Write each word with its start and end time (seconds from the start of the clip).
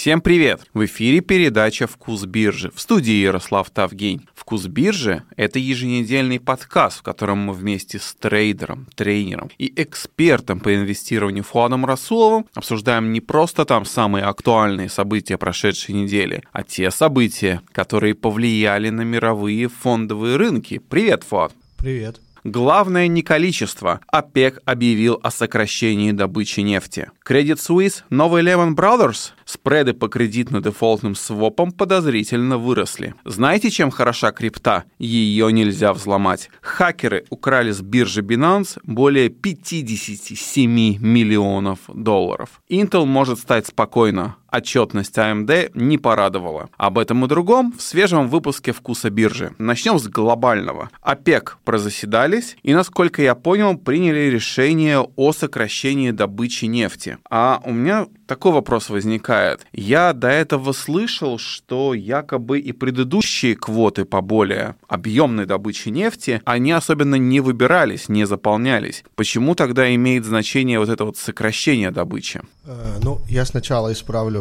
Всем 0.00 0.22
привет! 0.22 0.62
В 0.72 0.86
эфире 0.86 1.20
передача 1.20 1.86
«Вкус 1.86 2.24
биржи» 2.24 2.72
в 2.74 2.80
студии 2.80 3.12
Ярослав 3.12 3.68
Тавгень. 3.68 4.26
«Вкус 4.34 4.66
биржи»— 4.66 5.24
это 5.36 5.58
еженедельный 5.58 6.40
подкаст, 6.40 7.00
в 7.00 7.02
котором 7.02 7.40
мы 7.40 7.52
вместе 7.52 7.98
с 7.98 8.14
трейдером, 8.14 8.86
тренером 8.94 9.50
и 9.58 9.70
экспертом 9.76 10.60
по 10.60 10.74
инвестированию 10.74 11.44
Фуадом 11.44 11.84
Расуловым 11.84 12.46
обсуждаем 12.54 13.12
не 13.12 13.20
просто 13.20 13.66
там 13.66 13.84
самые 13.84 14.24
актуальные 14.24 14.88
события 14.88 15.36
прошедшей 15.36 15.94
недели, 15.94 16.44
а 16.50 16.62
те 16.62 16.90
события, 16.90 17.60
которые 17.70 18.14
повлияли 18.14 18.88
на 18.88 19.02
мировые 19.02 19.68
фондовые 19.68 20.36
рынки. 20.36 20.78
Привет, 20.78 21.24
Фуад! 21.24 21.52
Привет! 21.76 22.22
Главное 22.44 23.06
не 23.08 23.22
количество. 23.22 24.00
ОПЕК 24.08 24.60
объявил 24.64 25.20
о 25.22 25.30
сокращении 25.30 26.12
добычи 26.12 26.60
нефти. 26.60 27.10
Credit 27.26 27.56
Suisse, 27.56 28.02
новый 28.10 28.42
Lehman 28.42 28.74
Brothers, 28.74 29.32
спреды 29.44 29.92
по 29.92 30.06
кредитно-дефолтным 30.06 31.14
свопам 31.14 31.72
подозрительно 31.72 32.58
выросли. 32.58 33.14
Знаете, 33.24 33.70
чем 33.70 33.90
хороша 33.90 34.32
крипта? 34.32 34.84
Ее 34.98 35.52
нельзя 35.52 35.92
взломать. 35.92 36.50
Хакеры 36.62 37.24
украли 37.30 37.72
с 37.72 37.80
биржи 37.82 38.22
Binance 38.22 38.78
более 38.84 39.28
57 39.28 40.98
миллионов 40.98 41.80
долларов. 41.88 42.60
Intel 42.70 43.04
может 43.04 43.38
стать 43.38 43.66
спокойно 43.66 44.36
отчетность 44.50 45.16
AMD 45.16 45.72
не 45.74 45.98
порадовала. 45.98 46.70
Об 46.76 46.98
этом 46.98 47.24
и 47.24 47.28
другом 47.28 47.72
в 47.76 47.82
свежем 47.82 48.28
выпуске 48.28 48.72
«Вкуса 48.72 49.10
биржи». 49.10 49.52
Начнем 49.58 49.98
с 49.98 50.08
глобального. 50.08 50.90
ОПЕК 51.00 51.58
прозаседались 51.64 52.56
и, 52.62 52.74
насколько 52.74 53.22
я 53.22 53.34
понял, 53.34 53.76
приняли 53.76 54.30
решение 54.30 55.00
о 55.00 55.32
сокращении 55.32 56.10
добычи 56.10 56.66
нефти. 56.66 57.18
А 57.28 57.60
у 57.64 57.72
меня 57.72 58.06
такой 58.26 58.52
вопрос 58.52 58.90
возникает. 58.90 59.66
Я 59.72 60.12
до 60.12 60.28
этого 60.28 60.72
слышал, 60.72 61.36
что 61.38 61.94
якобы 61.94 62.60
и 62.60 62.70
предыдущие 62.70 63.56
квоты 63.56 64.04
по 64.04 64.20
более 64.20 64.76
объемной 64.86 65.46
добыче 65.46 65.90
нефти, 65.90 66.40
они 66.44 66.70
особенно 66.70 67.16
не 67.16 67.40
выбирались, 67.40 68.08
не 68.08 68.26
заполнялись. 68.26 69.02
Почему 69.16 69.56
тогда 69.56 69.92
имеет 69.94 70.24
значение 70.24 70.78
вот 70.78 70.88
это 70.88 71.04
вот 71.04 71.16
сокращение 71.16 71.90
добычи? 71.90 72.40
Э, 72.64 72.98
ну, 73.02 73.20
я 73.28 73.44
сначала 73.44 73.92
исправлю 73.92 74.39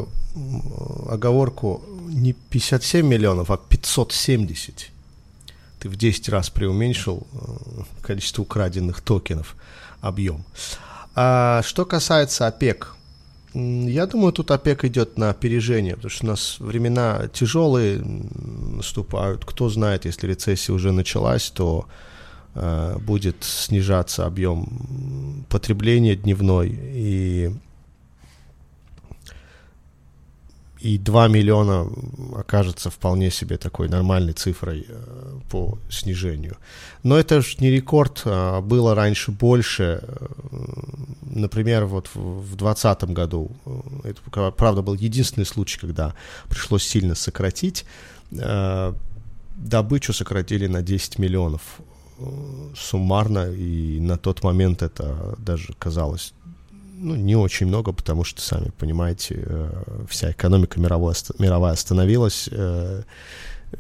оговорку. 1.09 1.81
Не 2.08 2.33
57 2.33 3.05
миллионов, 3.05 3.52
а 3.52 3.58
570. 3.58 4.92
Ты 5.80 5.89
в 5.89 5.95
10 5.95 6.30
раз 6.30 6.50
преуменьшил 6.50 7.25
э, 7.31 7.38
количество 8.02 8.42
украденных 8.42 9.02
токенов, 9.02 9.55
объем. 10.02 10.44
А 11.16 11.61
что 11.64 11.86
касается 11.86 12.47
ОПЕК, 12.47 12.95
я 13.53 14.05
думаю, 14.05 14.31
тут 14.31 14.52
ОПЕК 14.52 14.86
идет 14.86 15.17
на 15.17 15.30
опережение, 15.30 15.95
потому 15.95 16.11
что 16.11 16.25
у 16.25 16.30
нас 16.30 16.58
времена 16.59 17.27
тяжелые 17.33 18.00
наступают. 18.00 19.44
Кто 19.45 19.70
знает, 19.70 20.05
если 20.05 20.27
рецессия 20.27 20.73
уже 20.73 20.92
началась, 20.92 21.50
то 21.50 21.88
э, 22.53 22.97
будет 23.00 23.38
снижаться 23.42 24.25
объем 24.25 25.45
потребления 25.50 26.16
дневной 26.16 26.70
и 26.72 27.52
и 30.81 30.97
2 30.97 31.27
миллиона 31.27 31.88
окажется 32.35 32.89
вполне 32.89 33.31
себе 33.31 33.58
такой 33.58 33.89
нормальной 33.89 34.33
цифрой 34.33 34.86
э, 34.88 35.39
по 35.49 35.77
снижению. 35.89 36.58
Но 37.03 37.17
это 37.17 37.41
же 37.41 37.58
не 37.59 37.69
рекорд, 37.69 38.21
а 38.25 38.61
было 38.61 38.95
раньше 38.95 39.31
больше. 39.31 40.02
Э, 40.02 40.27
например, 41.21 41.86
вот 41.86 42.09
в 42.13 42.55
2020 42.55 43.03
году, 43.05 43.52
э, 43.66 44.11
это, 44.11 44.52
правда, 44.52 44.81
был 44.81 44.94
единственный 44.94 45.45
случай, 45.45 45.80
когда 45.80 46.13
пришлось 46.47 46.83
сильно 46.83 47.16
сократить, 47.16 47.86
добычу 49.55 50.14
сократили 50.14 50.67
на 50.67 50.81
10 50.81 51.19
миллионов 51.19 51.61
суммарно, 52.75 53.52
и 53.52 53.99
на 53.99 54.17
тот 54.17 54.43
момент 54.43 54.81
это 54.81 55.36
даже 55.39 55.73
казалось 55.80 56.33
ну, 57.02 57.15
не 57.15 57.36
очень 57.36 57.67
много, 57.67 57.93
потому 57.93 58.23
что, 58.23 58.42
сами 58.42 58.71
понимаете, 58.77 59.43
э, 59.45 59.83
вся 60.10 60.32
экономика 60.32 60.80
мировая 60.80 61.73
остановилась, 61.73 62.49
э, 62.52 63.04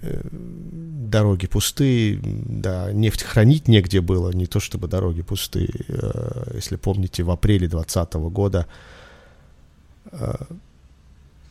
э, 0.01 0.21
дороги 0.31 1.47
пустые, 1.47 2.19
да, 2.23 2.91
нефть 2.93 3.23
хранить 3.23 3.67
негде 3.67 3.99
было, 4.01 4.31
не 4.31 4.45
то 4.45 4.59
чтобы 4.59 4.87
дороги 4.87 5.21
пустые. 5.21 5.69
Если 6.53 6.77
помните, 6.77 7.23
в 7.23 7.31
апреле 7.31 7.67
2020 7.67 8.13
года 8.29 8.67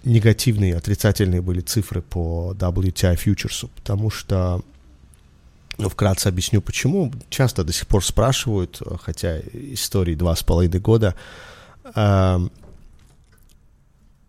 негативные, 0.04 0.76
отрицательные 0.76 1.42
были 1.42 1.60
цифры 1.60 2.00
по 2.00 2.54
WTI 2.56 3.16
фьючерсу, 3.16 3.68
потому 3.68 4.10
что 4.10 4.62
ну, 5.76 5.88
вкратце 5.88 6.28
объясню, 6.28 6.60
почему. 6.60 7.12
Часто 7.30 7.62
до 7.62 7.72
сих 7.72 7.86
пор 7.86 8.04
спрашивают, 8.04 8.80
хотя 9.02 9.38
истории 9.40 10.14
два 10.14 10.34
с 10.34 10.42
половиной 10.42 10.80
года, 10.80 11.14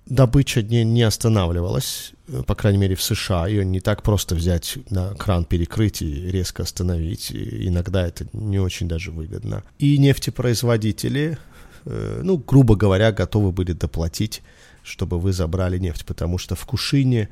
добыча 0.10 0.64
не, 0.64 0.84
не 0.84 1.04
останавливалась, 1.04 2.14
по 2.46 2.56
крайней 2.56 2.80
мере 2.80 2.96
в 2.96 3.02
США. 3.02 3.48
Ее 3.48 3.64
не 3.64 3.80
так 3.80 4.04
просто 4.04 4.36
взять 4.36 4.78
на 4.90 5.14
кран, 5.16 5.46
перекрыть 5.46 6.02
и 6.02 6.32
резко 6.32 6.64
остановить. 6.64 7.32
Иногда 7.32 8.06
это 8.08 8.26
не 8.34 8.60
очень 8.60 8.88
даже 8.88 9.12
выгодно. 9.12 9.64
И 9.78 9.98
нефтепроизводители, 9.98 11.38
э, 11.86 12.22
ну, 12.24 12.38
грубо 12.38 12.76
говоря, 12.76 13.12
готовы 13.12 13.52
были 13.52 13.74
доплатить, 13.74 14.42
чтобы 14.84 15.20
вы 15.20 15.32
забрали 15.32 15.78
нефть, 15.78 16.06
потому 16.06 16.38
что 16.38 16.56
в 16.56 16.66
Кушине 16.66 17.30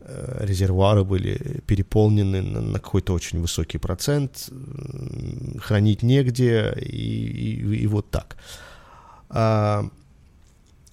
э, 0.00 0.44
резервуары 0.46 1.04
были 1.04 1.62
переполнены 1.66 2.42
на 2.42 2.78
какой-то 2.78 3.14
очень 3.14 3.40
высокий 3.40 3.78
процент, 3.78 4.50
хранить 5.60 6.02
негде 6.02 6.74
и, 6.80 7.56
и, 7.56 7.76
и 7.82 7.86
вот 7.86 8.10
так. 8.10 8.36
А, 9.34 9.84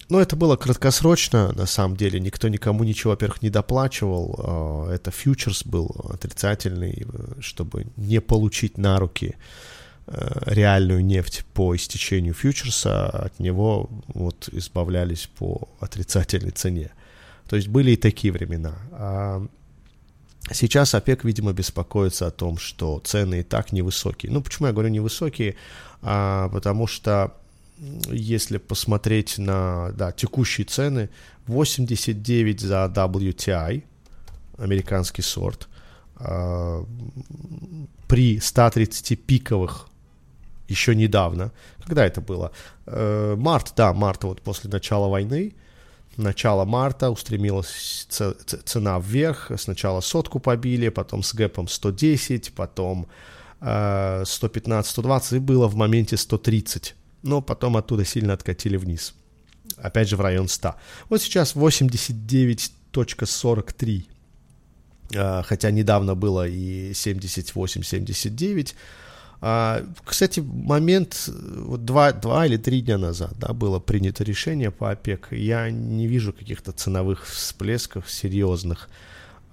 но 0.08 0.20
это 0.20 0.34
было 0.34 0.56
краткосрочно, 0.56 1.52
на 1.52 1.64
самом 1.66 1.96
деле. 1.96 2.18
Никто 2.18 2.48
никому 2.48 2.82
ничего, 2.82 3.12
во-первых, 3.12 3.40
не 3.40 3.50
доплачивал. 3.50 4.34
А, 4.38 4.92
это 4.92 5.12
фьючерс 5.12 5.64
был 5.64 5.94
отрицательный, 6.10 7.06
чтобы 7.40 7.86
не 7.96 8.20
получить 8.20 8.78
на 8.78 8.98
руки 8.98 9.36
э, 10.08 10.38
реальную 10.46 11.04
нефть 11.04 11.44
по 11.54 11.74
истечению 11.76 12.34
фьючерса, 12.34 13.08
от 13.08 13.38
него 13.38 13.88
вот 14.08 14.48
избавлялись 14.50 15.30
по 15.38 15.68
отрицательной 15.78 16.50
цене. 16.50 16.90
То 17.48 17.54
есть 17.54 17.68
были 17.68 17.92
и 17.92 17.96
такие 17.96 18.32
времена. 18.32 18.74
А 18.92 19.46
сейчас 20.50 20.96
ОПЕК, 20.96 21.22
видимо, 21.24 21.52
беспокоится 21.52 22.26
о 22.26 22.32
том, 22.32 22.58
что 22.58 22.98
цены 23.04 23.40
и 23.40 23.42
так 23.44 23.72
невысокие. 23.72 24.32
Ну, 24.32 24.42
почему 24.42 24.66
я 24.66 24.72
говорю 24.72 24.88
невысокие? 24.88 25.54
А, 26.02 26.48
потому 26.48 26.88
что 26.88 27.36
если 28.10 28.58
посмотреть 28.58 29.38
на 29.38 29.90
да, 29.92 30.12
текущие 30.12 30.64
цены, 30.66 31.10
89 31.46 32.60
за 32.60 32.92
WTI, 32.94 33.82
американский 34.58 35.22
сорт, 35.22 35.68
э, 36.20 36.84
при 38.06 38.38
130 38.38 39.16
пиковых 39.16 39.88
еще 40.68 40.94
недавно. 40.94 41.50
Когда 41.84 42.06
это 42.06 42.20
было? 42.20 42.52
Э, 42.86 43.34
март, 43.36 43.72
да, 43.76 43.92
март, 43.92 44.24
вот 44.24 44.42
после 44.42 44.70
начала 44.70 45.08
войны, 45.08 45.54
начало 46.16 46.64
марта 46.64 47.10
устремилась 47.10 48.06
цена 48.08 49.00
вверх. 49.00 49.50
Сначала 49.56 50.00
сотку 50.00 50.38
побили, 50.38 50.88
потом 50.88 51.24
с 51.24 51.34
гэпом 51.34 51.66
110, 51.66 52.54
потом 52.54 53.08
э, 53.60 54.22
115-120, 54.22 55.36
и 55.36 55.38
было 55.40 55.66
в 55.66 55.74
моменте 55.74 56.16
130 56.16 56.94
но 57.22 57.40
потом 57.40 57.76
оттуда 57.76 58.04
сильно 58.04 58.32
откатили 58.32 58.76
вниз. 58.76 59.14
Опять 59.76 60.08
же 60.08 60.16
в 60.16 60.20
район 60.20 60.48
100. 60.48 60.74
Вот 61.08 61.22
сейчас 61.22 61.54
89.43. 61.56 64.04
А, 65.16 65.42
хотя 65.42 65.70
недавно 65.70 66.14
было 66.14 66.48
и 66.48 66.92
78-79. 66.92 68.74
А, 69.44 69.84
кстати, 70.04 70.38
момент, 70.40 71.24
вот 71.26 71.84
два, 71.84 72.12
два 72.12 72.46
или 72.46 72.56
три 72.56 72.80
дня 72.80 72.96
назад 72.98 73.32
да, 73.38 73.52
было 73.52 73.80
принято 73.80 74.22
решение 74.24 74.70
по 74.70 74.92
ОПЕК. 74.92 75.28
Я 75.32 75.70
не 75.70 76.06
вижу 76.06 76.32
каких-то 76.32 76.72
ценовых 76.72 77.26
всплесков 77.26 78.10
серьезных. 78.10 78.88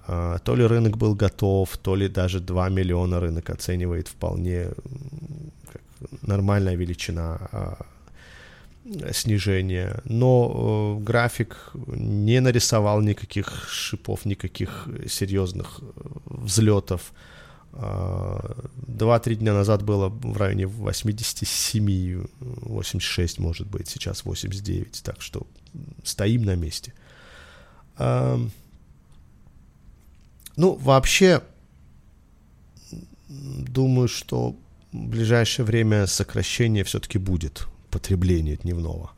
А, 0.06 0.38
то 0.38 0.54
ли 0.54 0.64
рынок 0.64 0.96
был 0.96 1.14
готов, 1.14 1.76
то 1.76 1.96
ли 1.96 2.08
даже 2.08 2.40
2 2.40 2.68
миллиона 2.68 3.20
рынок 3.20 3.50
оценивает 3.50 4.08
вполне 4.08 4.68
нормальная 6.22 6.76
величина 6.76 7.38
а, 7.52 7.86
снижения, 9.12 10.00
но 10.04 10.96
э, 10.98 11.04
график 11.04 11.72
не 11.74 12.40
нарисовал 12.40 13.02
никаких 13.02 13.68
шипов, 13.68 14.24
никаких 14.24 14.88
серьезных 15.06 15.80
взлетов. 16.24 17.12
А, 17.72 18.56
два-три 18.86 19.36
дня 19.36 19.52
назад 19.52 19.82
было 19.82 20.08
в 20.08 20.36
районе 20.36 20.66
87, 20.66 22.24
86, 22.40 23.38
может 23.38 23.66
быть, 23.68 23.88
сейчас 23.88 24.24
89, 24.24 25.02
так 25.02 25.20
что 25.20 25.46
стоим 26.02 26.44
на 26.44 26.56
месте. 26.56 26.94
Эм, 27.98 28.50
ну, 30.56 30.74
вообще, 30.74 31.42
думаю, 33.28 34.08
что 34.08 34.56
ближайшее 34.92 35.66
время 35.66 36.06
сокращение 36.06 36.84
все-таки 36.84 37.18
будет 37.18 37.66
потребления 37.90 38.56
дневного. 38.56 39.10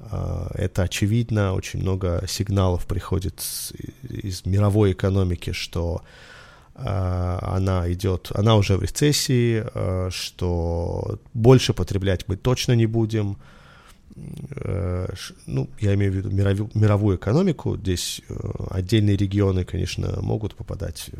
А, 0.00 0.50
это 0.54 0.82
очевидно, 0.82 1.54
очень 1.54 1.80
много 1.80 2.24
сигналов 2.26 2.86
приходит 2.86 3.42
из 4.02 4.46
мировой 4.46 4.92
экономики, 4.92 5.52
что 5.52 6.02
а, 6.74 7.38
она 7.56 7.90
идет, 7.92 8.30
она 8.34 8.56
уже 8.56 8.76
в 8.76 8.82
рецессии, 8.82 9.64
а, 9.74 10.08
что 10.10 11.18
больше 11.34 11.74
потреблять 11.74 12.26
мы 12.28 12.36
точно 12.36 12.72
не 12.72 12.86
будем. 12.86 13.36
Э, 14.56 15.06
ну, 15.46 15.68
я 15.80 15.94
имею 15.94 16.12
в 16.12 16.16
виду 16.16 16.30
мировую, 16.30 16.70
мировую 16.74 17.16
экономику. 17.16 17.76
Здесь 17.76 18.22
э, 18.28 18.34
отдельные 18.70 19.16
регионы, 19.16 19.64
конечно, 19.64 20.20
могут 20.20 20.54
попадать, 20.54 21.10
э, 21.12 21.18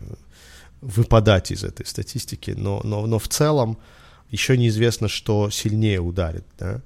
выпадать 0.81 1.51
из 1.51 1.65
этой 1.65 1.87
статистики, 1.87 2.53
но, 2.57 2.81
но, 2.85 3.07
но 3.07 3.19
в 3.19 3.29
целом 3.29 3.79
еще 4.31 4.57
неизвестно, 4.57 5.09
что 5.09 5.51
сильнее 5.51 6.01
ударит. 6.01 6.45
Да? 6.59 6.81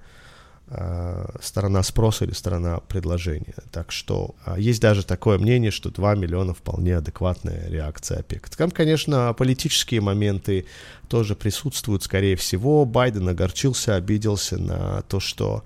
Э, 0.67 1.27
сторона 1.43 1.83
спроса 1.83 2.25
или 2.25 2.33
сторона 2.33 2.81
предложения. 2.81 3.55
Так 3.71 3.93
что 3.93 4.35
а, 4.47 4.59
есть 4.59 4.81
даже 4.81 5.05
такое 5.05 5.39
мнение, 5.39 5.71
что 5.71 5.91
2 5.91 6.15
миллиона 6.15 6.55
вполне 6.55 6.97
адекватная 6.97 7.69
реакция 7.69 8.21
ОПЕК. 8.21 8.49
Там, 8.49 8.71
конечно, 8.71 9.35
политические 9.35 10.01
моменты 10.01 10.65
тоже 11.09 11.37
присутствуют, 11.37 12.03
скорее 12.03 12.37
всего. 12.37 12.87
Байден 12.87 13.29
огорчился, 13.29 13.95
обиделся 13.95 14.57
на 14.57 15.03
то, 15.03 15.21
что 15.21 15.65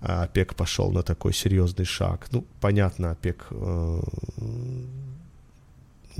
а, 0.00 0.24
ОПЕК 0.24 0.56
пошел 0.56 0.90
на 0.90 1.04
такой 1.04 1.32
серьезный 1.32 1.84
шаг. 1.84 2.26
Ну, 2.32 2.44
понятно, 2.60 3.12
ОПЕК 3.12 3.46
э, 3.52 4.00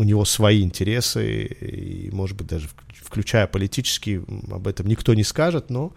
у 0.01 0.03
него 0.03 0.25
свои 0.25 0.63
интересы, 0.63 1.45
и, 1.45 2.11
может 2.11 2.35
быть, 2.35 2.47
даже 2.47 2.71
включая 3.05 3.47
политические, 3.47 4.25
об 4.51 4.67
этом 4.67 4.87
никто 4.87 5.13
не 5.13 5.25
скажет, 5.25 5.69
но 5.69 5.93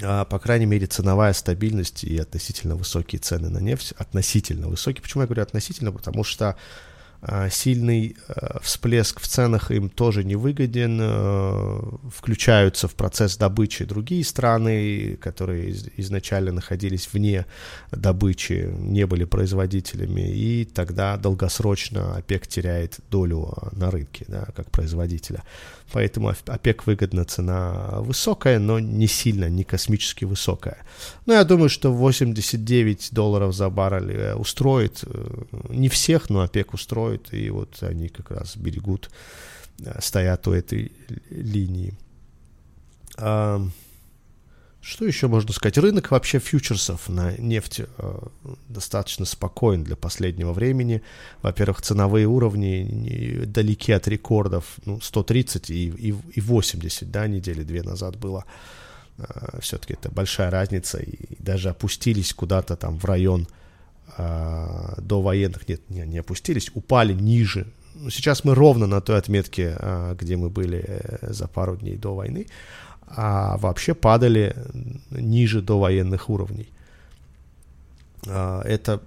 а, 0.00 0.24
по 0.24 0.38
крайней 0.38 0.66
мере, 0.66 0.86
ценовая 0.86 1.32
стабильность 1.32 2.04
и 2.04 2.16
относительно 2.16 2.76
высокие 2.76 3.18
цены 3.18 3.48
на 3.48 3.58
нефть, 3.58 3.94
относительно 3.98 4.68
высокие. 4.68 5.02
Почему 5.02 5.22
я 5.22 5.26
говорю 5.26 5.42
относительно? 5.42 5.90
Потому 5.90 6.22
что 6.22 6.54
сильный 7.50 8.16
а, 8.28 8.60
всплеск 8.60 9.20
в 9.20 9.26
ценах 9.26 9.70
им 9.70 9.88
тоже 9.88 10.24
не 10.24 10.36
выгоден. 10.36 11.00
Включаются 12.10 12.88
в 12.88 12.94
процесс 12.94 13.36
добычи 13.36 13.84
другие 13.84 14.24
страны, 14.24 15.16
которые 15.20 15.74
изначально 15.96 16.52
находились 16.52 17.08
вне 17.12 17.46
добычи, 17.90 18.70
не 18.78 19.06
были 19.06 19.24
производителями, 19.24 20.32
и 20.32 20.64
тогда 20.64 21.16
долгосрочно 21.16 22.16
ОПЕК 22.16 22.46
теряет 22.46 22.98
долю 23.10 23.54
на 23.72 23.90
рынке, 23.90 24.24
да, 24.28 24.46
как 24.54 24.70
производителя. 24.70 25.42
Поэтому 25.92 26.32
ОПЕК 26.46 26.86
выгодна 26.86 27.24
цена 27.24 28.00
высокая, 28.00 28.58
но 28.58 28.80
не 28.80 29.06
сильно, 29.06 29.48
не 29.48 29.62
космически 29.64 30.24
высокая. 30.24 30.78
Но 31.26 31.34
я 31.34 31.44
думаю, 31.44 31.68
что 31.68 31.92
89 31.92 33.10
долларов 33.12 33.54
за 33.54 33.70
баррель 33.70 34.10
э, 34.10 34.34
устроит. 34.34 35.04
Э, 35.06 35.42
не 35.68 35.88
всех, 35.88 36.28
но 36.28 36.40
ОПЕК 36.40 36.74
устроит. 36.74 37.05
И 37.14 37.50
вот 37.50 37.82
они 37.82 38.08
как 38.08 38.30
раз 38.30 38.56
берегут, 38.56 39.10
э, 39.84 40.00
стоят 40.00 40.46
у 40.48 40.52
этой 40.52 40.92
линии. 41.30 41.94
Что 44.86 45.04
еще 45.04 45.26
можно 45.26 45.52
сказать? 45.52 45.78
Рынок 45.78 46.12
вообще 46.12 46.38
фьючерсов 46.38 47.08
на 47.08 47.36
нефть 47.38 47.80
э, 47.80 48.18
достаточно 48.68 49.24
спокоен 49.24 49.82
для 49.82 49.96
последнего 49.96 50.52
времени. 50.52 51.02
Во-первых, 51.42 51.82
ценовые 51.82 52.28
уровни 52.28 53.42
далеки 53.46 53.90
от 53.90 54.06
рекордов. 54.06 54.76
Ну, 54.84 55.00
130 55.00 55.70
и, 55.70 55.88
и, 55.88 56.14
и 56.34 56.40
80, 56.40 57.10
да, 57.10 57.26
недели 57.26 57.64
две 57.64 57.82
назад 57.82 58.16
было. 58.16 58.44
Э, 59.18 59.58
все-таки 59.60 59.94
это 59.94 60.08
большая 60.08 60.52
разница. 60.52 60.98
И 60.98 61.34
даже 61.42 61.70
опустились 61.70 62.32
куда-то 62.32 62.76
там 62.76 62.96
в 62.96 63.04
район 63.06 63.48
э, 64.16 64.94
до 64.98 65.22
военных. 65.22 65.68
Нет, 65.68 65.80
не, 65.90 66.00
не 66.06 66.18
опустились, 66.18 66.70
упали 66.74 67.12
ниже. 67.12 67.66
Сейчас 68.10 68.44
мы 68.44 68.54
ровно 68.54 68.86
на 68.86 69.00
той 69.00 69.18
отметке, 69.18 69.76
э, 69.78 70.16
где 70.18 70.36
мы 70.36 70.50
были 70.50 70.84
э, 70.86 71.32
за 71.32 71.48
пару 71.48 71.76
дней 71.76 71.96
до 71.96 72.14
войны 72.14 72.46
а 73.06 73.56
вообще 73.58 73.94
падали 73.94 74.56
ниже 75.10 75.62
до 75.62 75.78
военных 75.78 76.28
уровней. 76.28 76.68
А, 78.26 78.62
это 78.62 79.00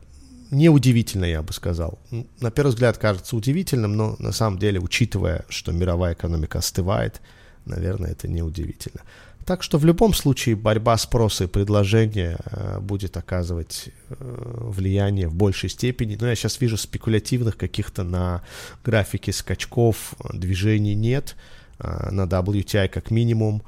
неудивительно, 0.51 1.25
я 1.25 1.41
бы 1.41 1.53
сказал. 1.53 1.99
На 2.39 2.51
первый 2.51 2.69
взгляд 2.69 2.97
кажется 2.97 3.35
удивительным, 3.35 3.95
но 3.95 4.15
на 4.19 4.31
самом 4.31 4.57
деле, 4.57 4.79
учитывая, 4.79 5.45
что 5.49 5.71
мировая 5.71 6.13
экономика 6.13 6.59
остывает, 6.59 7.21
наверное, 7.65 8.11
это 8.11 8.27
неудивительно. 8.27 9.01
Так 9.45 9.63
что 9.63 9.77
в 9.77 9.85
любом 9.85 10.13
случае 10.13 10.55
борьба 10.55 10.95
спроса 10.97 11.45
и 11.45 11.47
предложения 11.47 12.37
э, 12.45 12.79
будет 12.79 13.17
оказывать 13.17 13.89
э, 14.09 14.15
влияние 14.19 15.27
в 15.27 15.33
большей 15.33 15.69
степени. 15.69 16.17
Но 16.19 16.27
я 16.27 16.35
сейчас 16.35 16.61
вижу 16.61 16.77
спекулятивных 16.77 17.57
каких-то 17.57 18.03
на 18.03 18.43
графике 18.83 19.33
скачков 19.33 20.13
движений 20.31 20.95
нет. 20.95 21.35
Э, 21.79 22.09
на 22.11 22.23
WTI 22.23 22.89
как 22.89 23.09
минимум. 23.11 23.63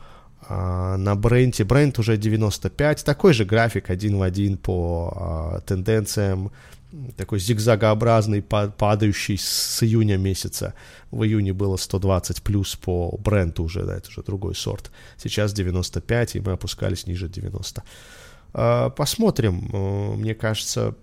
А, 0.47 0.97
на 0.97 1.15
бренте. 1.15 1.63
Бренд 1.63 1.97
уже 2.00 2.18
95. 2.18 3.06
Такой 3.06 3.33
же 3.33 3.45
график 3.45 3.89
один 3.89 4.18
в 4.18 4.21
один 4.21 4.57
по 4.57 5.13
а, 5.15 5.62
тенденциям. 5.62 6.51
Такой 7.16 7.40
зигзагообразный, 7.40 8.42
падающий 8.42 9.38
с 9.38 9.82
июня 9.82 10.18
месяца. 10.18 10.74
В 11.10 11.24
июне 11.24 11.54
было 11.54 11.78
120 11.78 12.42
плюс 12.42 12.76
по 12.76 13.18
бренду 13.18 13.64
уже, 13.64 13.84
да, 13.86 13.96
это 13.96 14.10
уже 14.10 14.24
другой 14.24 14.56
сорт. 14.56 14.92
Сейчас 15.18 15.54
95, 15.54 16.36
и 16.36 16.40
мы 16.42 16.52
опускались 16.52 17.08
ниже 17.08 17.30
90. 17.30 17.84
А, 18.54 18.90
посмотрим. 18.90 20.18
Мне 20.18 20.36
кажется, 20.36 20.96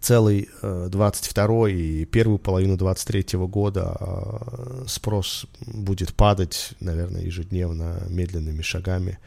целый 0.00 0.48
22 0.62 1.68
э, 1.68 1.72
и 1.72 2.04
первую 2.04 2.38
половину 2.38 2.76
23 2.76 3.38
года 3.46 3.96
э, 4.00 4.84
спрос 4.86 5.46
будет 5.66 6.14
падать, 6.14 6.70
наверное, 6.80 7.22
ежедневно 7.22 8.02
медленными 8.08 8.62
шагами 8.62 9.18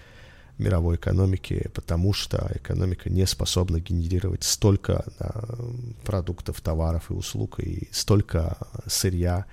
мировой 0.57 0.95
экономики, 0.95 1.69
потому 1.74 2.13
что 2.13 2.51
экономика 2.56 3.09
не 3.09 3.25
способна 3.25 3.80
генерировать 3.80 4.44
столько 4.44 5.06
да, 5.19 5.31
продуктов, 6.06 6.62
товаров 6.62 7.09
и 7.09 7.13
услуг, 7.13 7.59
и 7.59 7.87
столько 7.92 8.57
сырья, 8.85 9.45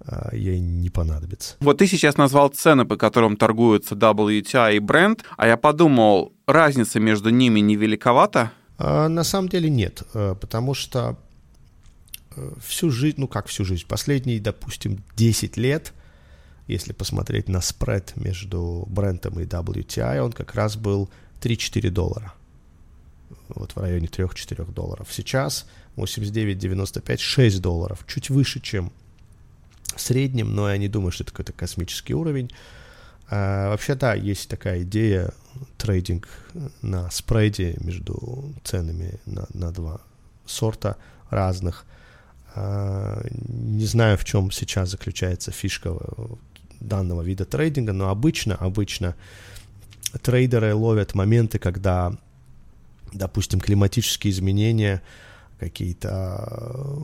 э, 0.00 0.30
ей 0.32 0.58
не 0.58 0.90
понадобится. 0.90 1.56
Вот 1.60 1.78
ты 1.78 1.86
сейчас 1.86 2.16
назвал 2.16 2.48
цены, 2.48 2.84
по 2.84 2.96
которым 2.96 3.36
торгуются 3.36 3.94
WTI 3.94 4.76
и 4.76 4.80
Brent, 4.80 5.22
а 5.36 5.46
я 5.46 5.56
подумал, 5.56 6.32
разница 6.46 7.00
между 7.00 7.30
ними 7.30 7.60
невеликовата? 7.60 8.52
А, 8.78 9.08
на 9.08 9.24
самом 9.24 9.48
деле 9.48 9.70
нет, 9.70 10.02
э, 10.14 10.34
потому 10.40 10.74
что 10.74 11.16
э, 12.36 12.52
всю 12.64 12.90
жизнь, 12.90 13.16
ну 13.18 13.28
как 13.28 13.46
всю 13.46 13.64
жизнь, 13.64 13.84
последние, 13.86 14.40
допустим, 14.40 15.02
10 15.16 15.56
лет, 15.56 15.92
если 16.66 16.92
посмотреть 16.92 17.48
на 17.48 17.60
спред 17.60 18.12
между 18.16 18.84
Брентом 18.88 19.38
и 19.40 19.44
WTI, 19.44 20.20
он 20.20 20.32
как 20.32 20.54
раз 20.54 20.76
был 20.76 21.08
3-4 21.40 21.90
доллара. 21.90 22.34
Вот 23.48 23.72
в 23.72 23.78
районе 23.78 24.06
3-4 24.06 24.72
долларов. 24.72 25.08
Сейчас 25.10 25.66
89-95, 25.96 27.18
6 27.18 27.60
долларов. 27.60 28.04
Чуть 28.06 28.30
выше, 28.30 28.60
чем 28.60 28.92
в 29.94 30.00
среднем, 30.00 30.54
но 30.54 30.70
я 30.70 30.76
не 30.76 30.88
думаю, 30.88 31.12
что 31.12 31.24
это 31.24 31.32
какой-то 31.32 31.52
космический 31.52 32.14
уровень. 32.14 32.50
А, 33.28 33.70
вообще, 33.70 33.94
да, 33.94 34.14
есть 34.14 34.48
такая 34.48 34.82
идея 34.82 35.32
трейдинг 35.78 36.28
на 36.82 37.10
спреде 37.10 37.76
между 37.80 38.52
ценами 38.62 39.20
на, 39.26 39.46
на 39.52 39.72
два 39.72 40.00
сорта 40.44 40.96
разных. 41.30 41.84
А, 42.54 43.24
не 43.48 43.84
знаю, 43.86 44.18
в 44.18 44.24
чем 44.24 44.50
сейчас 44.50 44.90
заключается 44.90 45.50
фишка 45.50 45.96
данного 46.80 47.22
вида 47.22 47.44
трейдинга, 47.44 47.92
но 47.92 48.08
обычно, 48.08 48.54
обычно 48.54 49.14
трейдеры 50.22 50.74
ловят 50.74 51.14
моменты, 51.14 51.58
когда, 51.58 52.16
допустим, 53.12 53.60
климатические 53.60 54.32
изменения, 54.32 55.02
какие-то 55.58 57.00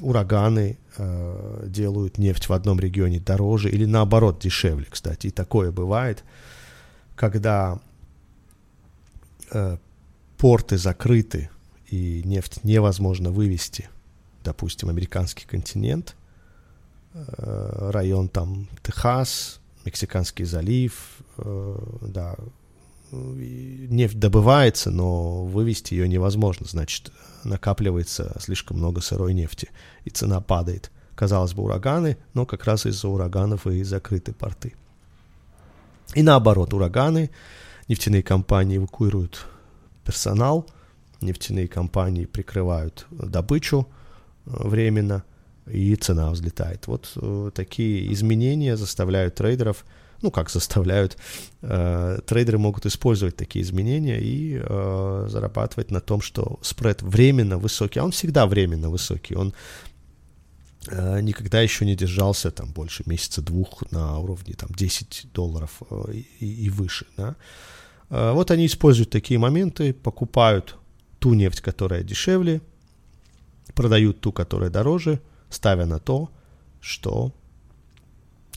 ураганы 0.00 0.78
э, 0.96 1.64
делают 1.66 2.18
нефть 2.18 2.48
в 2.48 2.52
одном 2.52 2.80
регионе 2.80 3.20
дороже 3.20 3.70
или 3.70 3.84
наоборот 3.84 4.40
дешевле, 4.40 4.86
кстати. 4.88 5.28
И 5.28 5.30
такое 5.30 5.72
бывает, 5.72 6.24
когда 7.16 7.80
э, 9.52 9.76
порты 10.38 10.78
закрыты 10.78 11.50
и 11.88 12.22
нефть 12.24 12.64
невозможно 12.64 13.30
вывести, 13.30 13.88
допустим, 14.42 14.88
американский 14.88 15.46
континент, 15.46 16.14
э, 16.14 16.19
район 17.12 18.28
там 18.28 18.68
Техас, 18.82 19.60
Мексиканский 19.84 20.44
залив, 20.44 20.94
э, 21.38 21.76
да, 22.02 22.36
нефть 23.12 24.18
добывается, 24.18 24.90
но 24.90 25.44
вывести 25.44 25.94
ее 25.94 26.08
невозможно, 26.08 26.66
значит, 26.68 27.10
накапливается 27.44 28.36
слишком 28.40 28.76
много 28.76 29.00
сырой 29.00 29.34
нефти, 29.34 29.70
и 30.04 30.10
цена 30.10 30.40
падает. 30.40 30.90
Казалось 31.14 31.54
бы, 31.54 31.64
ураганы, 31.64 32.18
но 32.34 32.46
как 32.46 32.64
раз 32.64 32.86
из-за 32.86 33.08
ураганов 33.08 33.66
и 33.66 33.82
закрыты 33.82 34.32
порты. 34.32 34.74
И 36.14 36.22
наоборот, 36.22 36.72
ураганы, 36.72 37.30
нефтяные 37.88 38.22
компании 38.22 38.76
эвакуируют 38.76 39.46
персонал, 40.04 40.66
нефтяные 41.20 41.68
компании 41.68 42.26
прикрывают 42.26 43.06
добычу 43.10 43.88
э, 44.46 44.50
временно, 44.68 45.24
и 45.66 45.94
цена 45.96 46.30
взлетает. 46.30 46.86
Вот 46.86 47.12
э, 47.16 47.50
такие 47.54 48.12
изменения 48.12 48.76
заставляют 48.76 49.34
трейдеров, 49.34 49.84
ну 50.22 50.30
как 50.30 50.50
заставляют, 50.50 51.16
э, 51.62 52.18
трейдеры 52.26 52.58
могут 52.58 52.86
использовать 52.86 53.36
такие 53.36 53.64
изменения 53.64 54.20
и 54.20 54.60
э, 54.62 55.26
зарабатывать 55.28 55.90
на 55.90 56.00
том, 56.00 56.20
что 56.20 56.58
спред 56.62 57.02
временно 57.02 57.58
высокий, 57.58 58.00
а 58.00 58.04
он 58.04 58.10
всегда 58.10 58.46
временно 58.46 58.90
высокий, 58.90 59.34
он 59.34 59.54
э, 60.88 61.20
никогда 61.20 61.60
еще 61.60 61.86
не 61.86 61.96
держался 61.96 62.50
там 62.50 62.72
больше 62.72 63.02
месяца 63.06 63.42
двух 63.42 63.90
на 63.90 64.18
уровне 64.18 64.54
там 64.54 64.70
10 64.74 65.28
долларов 65.32 65.82
э, 65.90 66.12
и, 66.40 66.64
и 66.66 66.70
выше, 66.70 67.06
да. 67.16 67.36
Вот 68.08 68.50
они 68.50 68.66
используют 68.66 69.10
такие 69.10 69.38
моменты, 69.38 69.92
покупают 69.92 70.76
ту 71.20 71.34
нефть, 71.34 71.60
которая 71.60 72.02
дешевле, 72.02 72.60
продают 73.74 74.20
ту, 74.20 74.32
которая 74.32 74.68
дороже, 74.68 75.20
ставя 75.50 75.84
на 75.84 75.98
то, 75.98 76.30
что 76.80 77.32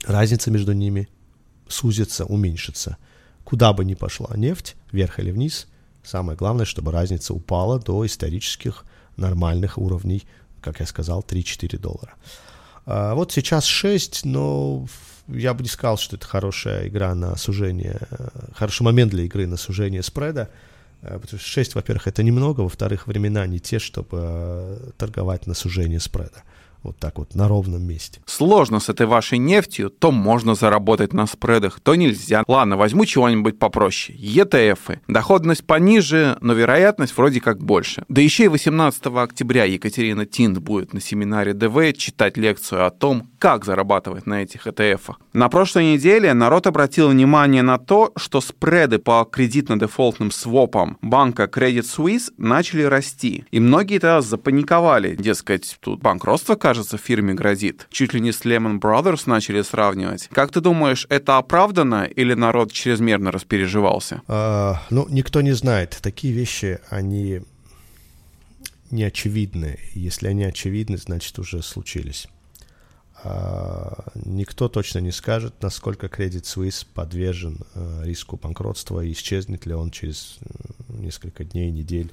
разница 0.05 0.51
между 0.51 0.73
ними 0.73 1.09
сузится, 1.67 2.25
уменьшится. 2.25 2.97
Куда 3.43 3.73
бы 3.73 3.83
ни 3.83 3.95
пошла 3.95 4.35
нефть, 4.35 4.75
вверх 4.91 5.19
или 5.19 5.31
вниз, 5.31 5.67
самое 6.03 6.38
главное, 6.38 6.65
чтобы 6.65 6.91
разница 6.91 7.33
упала 7.33 7.79
до 7.79 8.05
исторических 8.05 8.85
нормальных 9.17 9.77
уровней, 9.77 10.23
как 10.62 10.79
я 10.79 10.85
сказал, 10.85 11.21
3-4 11.27 11.77
доллара. 11.77 12.13
А 12.85 13.15
вот 13.15 13.31
сейчас 13.31 13.65
6, 13.65 14.25
но 14.25 14.88
я 15.27 15.53
бы 15.53 15.63
не 15.63 15.69
сказал, 15.69 15.97
что 15.97 16.15
это 16.15 16.25
хорошая 16.25 16.88
игра 16.88 17.15
на 17.15 17.35
сужение, 17.38 18.00
хороший 18.55 18.83
момент 18.83 19.12
для 19.12 19.23
игры 19.23 19.47
на 19.47 19.57
сужение 19.57 20.03
спреда. 20.03 20.50
Э, 21.01 21.19
потому 21.19 21.39
что 21.39 21.50
6, 21.50 21.75
во-первых, 21.75 22.07
это 22.07 22.23
немного, 22.23 22.62
во-вторых, 22.62 23.07
времена 23.07 23.45
не 23.47 23.59
те, 23.59 23.79
чтобы 23.79 24.17
э, 24.21 24.91
торговать 24.97 25.47
на 25.47 25.53
сужение 25.53 26.00
спреда 26.00 26.43
вот 26.84 26.98
так 26.98 27.18
вот 27.18 27.36
на 27.36 27.48
ровном 27.48 27.84
месте. 27.84 28.22
Сложно 28.25 28.80
с 28.80 28.90
этой 28.90 29.06
вашей 29.06 29.38
нефтью, 29.38 29.90
то 29.90 30.12
можно 30.12 30.56
заработать 30.56 31.13
на 31.13 31.25
спредах, 31.28 31.80
то 31.80 31.96
нельзя. 31.96 32.44
Ладно, 32.48 32.78
возьму 32.78 33.06
чего-нибудь 33.06 33.58
попроще. 33.58 34.18
ETF. 34.18 35.00
Доходность 35.08 35.66
пониже, 35.66 36.38
но 36.42 36.54
вероятность 36.54 37.16
вроде 37.18 37.42
как 37.42 37.63
больше. 37.63 38.04
Да 38.10 38.22
еще 38.22 38.46
и 38.46 38.48
18 38.48 39.06
октября 39.08 39.66
Екатерина 39.66 40.25
Тинт 40.25 40.60
будет 40.60 40.94
на 40.94 41.02
семинаре 41.02 41.54
ДВ 41.54 41.94
читать 41.98 42.38
лекцию 42.38 42.86
о 42.86 42.92
том, 42.92 43.30
как 43.40 43.66
зарабатывать 43.66 44.25
на 44.25 44.44
этих 44.44 44.68
ETF. 44.68 45.16
На 45.34 45.50
прошлой 45.50 45.94
неделе 45.94 46.34
народ 46.34 46.68
обратил 46.68 47.10
внимание 47.10 47.62
на 47.62 47.78
то, 47.78 48.12
что 48.16 48.42
спреды 48.42 49.00
по 49.00 49.28
кредитно-дефолтным 49.30 50.32
свопам 50.32 50.98
банка 51.02 51.44
Credit 51.44 51.84
Suisse 51.84 52.32
начали 52.38 52.84
расти. 52.84 53.46
И 53.52 53.60
многие 53.60 54.00
тогда 54.00 54.22
запаниковали, 54.22 55.16
дескать, 55.16 55.78
тут 55.80 56.02
банкротство, 56.02 56.56
кажется, 56.56 56.73
кажется, 56.74 56.98
фирме 56.98 57.36
грозит. 57.36 57.88
Чуть 57.92 58.15
ли 58.15 58.20
не 58.20 58.32
с 58.32 58.46
Lehman 58.46 58.80
Brothers 58.80 59.24
начали 59.27 59.62
сравнивать. 59.62 60.27
Как 60.32 60.51
ты 60.51 60.60
думаешь, 60.60 61.06
это 61.10 61.38
оправдано 61.38 62.06
или 62.06 62.34
народ 62.34 62.72
чрезмерно 62.72 63.32
распереживался? 63.32 64.24
А, 64.27 64.82
ну, 64.89 65.08
никто 65.08 65.42
не 65.42 65.51
знает. 65.51 66.00
Такие 66.01 66.34
вещи, 66.34 66.80
они 66.89 67.42
не 68.89 69.03
очевидны. 69.03 69.77
Если 69.94 70.27
они 70.27 70.46
очевидны, 70.46 70.98
значит 70.98 71.38
уже 71.38 71.62
случились. 71.62 72.27
А, 73.24 74.12
никто 74.15 74.68
точно 74.68 74.98
не 74.98 75.12
скажет, 75.12 75.53
насколько 75.62 76.08
Credit 76.08 76.42
Suisse 76.42 76.88
подвержен 76.92 77.60
а, 77.75 78.01
риску 78.03 78.38
банкротства 78.38 79.01
и 79.01 79.12
исчезнет 79.12 79.68
ли 79.68 79.75
он 79.75 79.92
через 79.92 80.39
несколько 80.89 81.44
дней, 81.44 81.70
недель. 81.70 82.12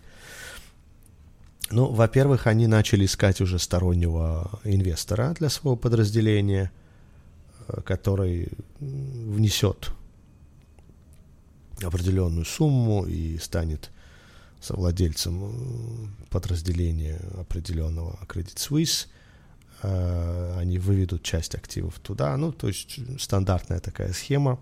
Ну, 1.73 1.87
во-первых, 1.87 2.49
они 2.49 2.67
начали 2.67 3.05
искать 3.05 3.41
уже 3.41 3.59
стороннего 3.61 4.61
инвестора 4.65 5.35
для 5.39 5.49
своего 5.49 5.77
подразделения, 5.77 6.73
э, 7.69 7.81
который 7.83 8.49
внесет 8.81 9.93
определенную 11.81 12.45
сумму 12.45 13.07
и 13.07 13.39
станет 13.39 13.91
совладельцем 14.61 15.45
э, 15.45 16.27
подразделения 16.31 17.21
определенного 17.39 18.19
Credit 18.27 18.57
Suisse. 18.57 19.07
Э, 19.83 20.59
они 20.59 20.79
выведут 20.79 21.23
часть 21.23 21.55
активов 21.55 22.01
туда. 22.01 22.37
Ну, 22.37 22.51
то 22.51 22.67
есть 22.67 22.99
стандартная 23.21 23.79
такая 23.79 24.13
схема. 24.13 24.59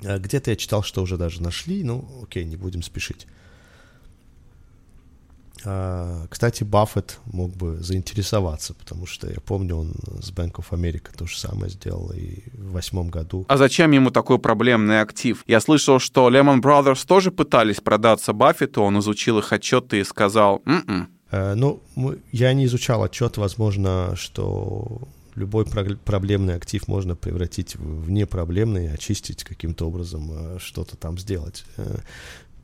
Где-то 0.00 0.50
я 0.50 0.56
читал, 0.56 0.84
что 0.84 1.02
уже 1.02 1.16
даже 1.16 1.42
нашли. 1.42 1.82
Ну, 1.82 2.08
окей, 2.22 2.44
не 2.44 2.56
будем 2.56 2.82
спешить. 2.82 3.26
А, 5.64 6.26
кстати, 6.28 6.64
Баффет 6.64 7.18
мог 7.26 7.54
бы 7.56 7.78
заинтересоваться, 7.78 8.74
потому 8.74 9.06
что 9.06 9.28
я 9.28 9.40
помню, 9.40 9.76
он 9.76 9.94
с 10.20 10.32
Bank 10.32 10.54
of 10.54 10.70
America 10.70 11.08
то 11.16 11.26
же 11.26 11.38
самое 11.38 11.70
сделал 11.70 12.10
и 12.12 12.42
в 12.54 12.72
восьмом 12.72 13.08
году. 13.08 13.44
А 13.48 13.56
зачем 13.56 13.90
ему 13.90 14.10
такой 14.10 14.38
проблемный 14.38 15.00
актив? 15.00 15.42
Я 15.46 15.60
слышал, 15.60 15.98
что 15.98 16.28
Lehman 16.30 16.60
Brothers 16.60 17.06
тоже 17.06 17.30
пытались 17.30 17.80
продаться 17.80 18.32
Баффету, 18.32 18.82
он 18.82 18.98
изучил 19.00 19.38
их 19.38 19.52
отчеты 19.52 20.00
и 20.00 20.04
сказал 20.04 20.62
«м-м». 20.64 21.08
Uh, 21.30 21.54
ну, 21.54 21.80
я 22.32 22.52
не 22.54 22.64
изучал 22.64 23.04
отчет, 23.04 23.36
возможно, 23.36 24.16
что 24.16 25.00
любой 25.36 25.64
проблемный 25.64 26.54
актив 26.54 26.86
можно 26.88 27.14
превратить 27.14 27.76
в 27.76 28.10
непроблемный, 28.10 28.92
очистить 28.92 29.44
каким-то 29.44 29.86
образом, 29.86 30.28
а, 30.32 30.58
что-то 30.58 30.96
там 30.96 31.18
сделать. 31.18 31.64
Э, 31.76 31.98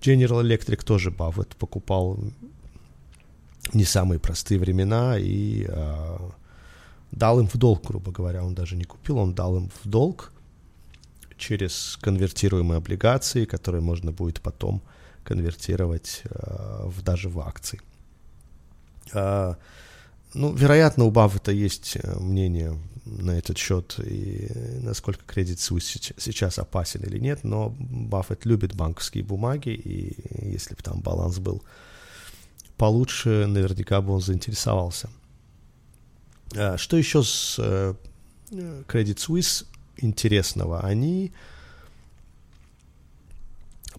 General 0.01 0.43
Electric 0.43 0.85
тоже 0.85 1.11
Баффет 1.11 1.57
покупал 1.57 2.19
не 3.75 3.85
самые 3.85 4.19
простые 4.19 4.59
времена 4.59 5.19
и 5.19 5.67
э, 5.69 6.19
дал 7.13 7.41
им 7.41 7.49
в 7.49 7.57
долг, 7.57 7.87
грубо 7.87 8.13
говоря. 8.13 8.45
Он 8.45 8.55
даже 8.55 8.77
не 8.77 8.85
купил, 8.85 9.19
он 9.19 9.35
дал 9.35 9.57
им 9.57 9.71
в 9.83 9.89
долг 9.89 10.33
через 11.37 11.99
конвертируемые 12.01 12.79
облигации, 12.79 13.45
которые 13.45 13.83
можно 13.83 14.13
будет 14.13 14.41
потом 14.41 14.83
конвертировать 15.25 16.23
э, 16.25 16.83
в, 16.85 17.03
даже 17.03 17.29
в 17.29 17.41
акции. 17.41 17.81
Э, 19.13 19.55
ну, 20.35 20.53
вероятно, 20.55 21.05
у 21.05 21.11
Баффета 21.11 21.53
есть 21.53 21.97
мнение 22.05 22.79
на 23.07 23.39
этот 23.39 23.57
счет 23.57 23.99
и 24.05 24.51
насколько 24.83 25.25
кредит 25.25 25.59
Suisse 25.59 26.15
сейчас 26.19 26.59
опасен 26.59 27.03
или 27.03 27.19
нет, 27.19 27.45
но 27.45 27.75
Баффет 27.79 28.45
любит 28.45 28.75
банковские 28.75 29.25
бумаги, 29.25 29.71
и 29.71 30.15
если 30.51 30.75
бы 30.75 30.83
там 30.83 31.01
баланс 31.01 31.39
был 31.39 31.63
получше, 32.77 33.47
наверняка 33.47 34.01
бы 34.01 34.13
он 34.13 34.21
заинтересовался. 34.21 35.09
А, 36.55 36.77
что 36.77 36.97
еще 36.97 37.23
с 37.23 37.57
э, 37.59 37.95
Credit 38.51 39.17
Suisse 39.17 39.67
интересного? 39.97 40.81
Они 40.81 41.33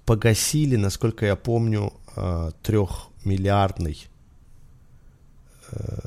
погасили, 0.05 0.75
насколько 0.75 1.25
я 1.25 1.35
помню, 1.35 1.93
э, 2.15 2.51
трехмиллиардный 2.63 4.07
э, 5.71 5.99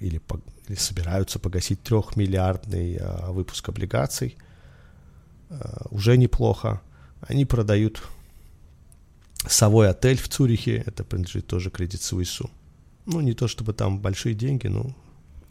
или, 0.00 0.20
или 0.68 0.76
собираются 0.76 1.38
погасить 1.38 1.82
трехмиллиардный 1.82 2.98
выпуск 3.28 3.68
облигаций. 3.68 4.36
Уже 5.90 6.18
неплохо. 6.18 6.82
Они 7.22 7.46
продают 7.46 8.02
Совой 9.46 9.88
отель 9.88 10.18
в 10.18 10.28
Цюрихе, 10.28 10.82
это 10.86 11.04
принадлежит 11.04 11.46
тоже 11.46 11.70
Credit 11.70 12.00
Suisse. 12.00 12.48
Ну, 13.06 13.20
не 13.20 13.32
то 13.32 13.48
чтобы 13.48 13.72
там 13.72 14.00
большие 14.00 14.34
деньги, 14.34 14.66
но... 14.66 14.94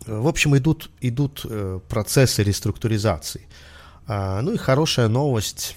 В 0.06 0.28
общем, 0.28 0.56
идут, 0.56 0.92
идут 1.02 1.46
э, 1.50 1.80
процессы 1.90 2.44
реструктуризации. 2.44 3.48
А, 4.06 4.42
ну 4.42 4.54
и 4.54 4.58
хорошая 4.58 5.08
новость. 5.08 5.76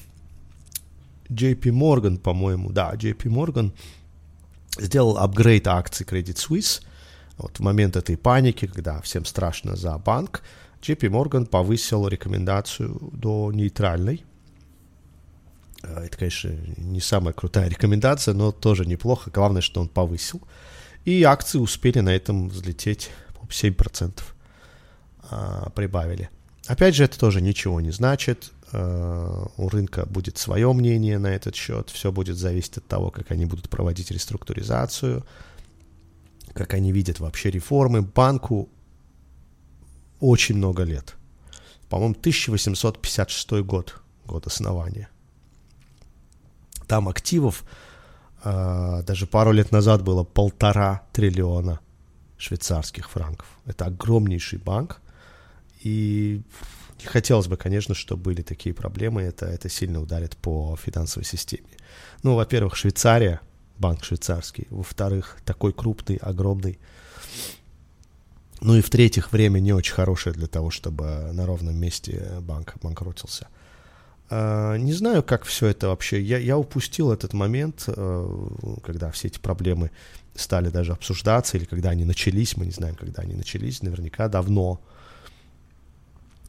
JP 1.31 1.62
Morgan, 1.62 2.19
по-моему, 2.19 2.71
да, 2.71 2.93
JP 2.95 3.23
Morgan 3.25 3.73
сделал 4.79 5.19
апгрейд 5.19 5.67
акций 5.69 6.05
Credit 6.05 6.37
Suisse. 6.37 6.83
Вот 7.38 7.59
в 7.59 7.61
момент 7.61 7.97
этой 7.97 8.17
паники, 8.17 8.67
когда 8.67 9.00
всем 9.00 9.25
страшно 9.25 9.76
за 9.76 9.97
банк, 9.99 10.43
JP 10.83 11.09
Morgan 11.11 11.47
повысил 11.47 12.07
рекомендацию 12.09 12.99
до 13.12 13.50
нейтральной. 13.52 14.25
А, 15.83 16.05
это, 16.05 16.17
конечно, 16.17 16.51
не 16.77 17.01
самая 17.01 17.33
крутая 17.33 17.69
рекомендация, 17.69 18.35
но 18.35 18.53
тоже 18.53 18.87
неплохо. 18.87 19.31
Главное, 19.31 19.63
что 19.63 19.81
он 19.81 19.89
повысил. 19.89 20.41
И 21.05 21.23
акции 21.23 21.59
успели 21.59 22.01
на 22.01 22.11
этом 22.11 22.49
взлететь, 22.49 23.11
7% 23.49 24.21
а, 25.31 25.71
прибавили. 25.71 26.31
Опять 26.67 26.95
же, 26.95 27.05
это 27.05 27.19
тоже 27.19 27.41
ничего 27.41 27.81
не 27.81 27.91
значит. 27.91 28.53
Э, 28.73 29.45
у 29.57 29.69
рынка 29.69 30.07
будет 30.07 30.39
свое 30.39 30.73
мнение 30.73 31.19
на 31.19 31.29
этот 31.29 31.57
счет. 31.57 31.91
Все 31.91 32.13
будет 32.13 32.37
зависеть 32.37 32.79
от 32.79 32.87
того, 32.87 33.11
как 33.11 33.31
они 33.31 33.47
будут 33.47 33.69
проводить 33.69 34.11
реструктуризацию, 34.11 35.27
как 36.53 36.75
они 36.75 36.93
видят 36.93 37.19
вообще 37.19 37.51
реформы. 37.51 38.03
Банку 38.03 38.69
очень 40.21 40.57
много 40.57 40.85
лет. 40.85 41.17
По-моему, 41.89 42.15
1856 42.19 43.51
год, 43.63 44.01
год 44.27 44.47
основания. 44.47 45.09
Там 46.91 47.09
активов 47.09 47.65
э, 48.43 49.03
даже 49.07 49.27
пару 49.27 49.53
лет 49.53 49.71
назад 49.71 50.03
было 50.03 50.25
полтора 50.25 51.03
триллиона 51.13 51.79
швейцарских 52.37 53.09
франков. 53.09 53.47
Это 53.65 53.85
огромнейший 53.85 54.59
банк. 54.59 55.01
И 55.85 56.43
не 56.99 57.07
хотелось 57.07 57.47
бы, 57.47 57.57
конечно, 57.57 57.95
чтобы 57.95 58.25
были 58.25 58.43
такие 58.43 58.75
проблемы. 58.75 59.23
Это, 59.23 59.47
это 59.47 59.69
сильно 59.69 60.01
ударит 60.01 60.37
по 60.37 60.77
финансовой 60.83 61.25
системе. 61.25 61.69
Ну, 62.25 62.35
во-первых, 62.35 62.75
Швейцария, 62.75 63.41
банк 63.79 64.03
швейцарский. 64.03 64.67
Во-вторых, 64.71 65.39
такой 65.45 65.73
крупный, 65.73 66.17
огромный. 66.17 66.81
Ну 68.61 68.75
и 68.75 68.81
в-третьих, 68.81 69.31
время 69.31 69.61
не 69.61 69.73
очень 69.73 69.95
хорошее 69.95 70.35
для 70.35 70.49
того, 70.49 70.71
чтобы 70.71 71.31
на 71.33 71.47
ровном 71.47 71.77
месте 71.77 72.41
банк 72.41 72.75
банкротился. 72.83 73.47
Uh, 74.31 74.79
не 74.79 74.93
знаю, 74.93 75.25
как 75.25 75.45
все 75.45 75.67
это 75.67 75.89
вообще. 75.89 76.23
Я, 76.23 76.39
я 76.39 76.57
упустил 76.57 77.11
этот 77.11 77.33
момент, 77.33 77.85
uh, 77.89 78.81
когда 78.83 79.11
все 79.11 79.27
эти 79.27 79.41
проблемы 79.41 79.91
стали 80.35 80.69
даже 80.69 80.93
обсуждаться, 80.93 81.57
или 81.57 81.65
когда 81.65 81.91
они 81.91 82.05
начались, 82.05 82.57
мы 82.57 82.67
не 82.67 82.73
знаем, 82.73 82.95
когда 82.95 83.23
они 83.23 83.35
начались, 83.35 83.83
наверняка 83.83 84.29
давно. 84.29 84.81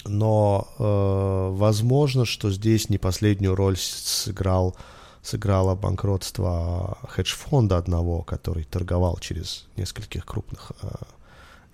Но 0.06 0.68
э, 0.80 1.58
возможно, 1.58 2.26
что 2.26 2.50
здесь 2.50 2.90
не 2.90 2.98
последнюю 2.98 3.56
роль 3.56 3.78
сыграл, 3.78 4.76
сыграло 5.22 5.76
банкротство 5.76 6.98
хедж-фонда 7.08 7.78
одного, 7.78 8.24
который 8.24 8.64
торговал 8.64 9.18
через 9.20 9.68
нескольких 9.78 10.26
крупных 10.26 10.72
э, 10.82 10.88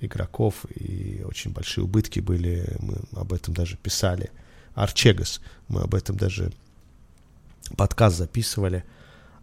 игроков, 0.01 0.65
и 0.75 1.23
очень 1.25 1.51
большие 1.51 1.85
убытки 1.85 2.19
были, 2.19 2.75
мы 2.79 2.97
об 3.15 3.31
этом 3.31 3.53
даже 3.53 3.77
писали. 3.77 4.29
Арчегас, 4.77 5.41
мы 5.67 5.81
об 5.81 5.95
этом 5.95 6.17
даже 6.17 6.53
подкаст 7.75 8.17
записывали. 8.17 8.83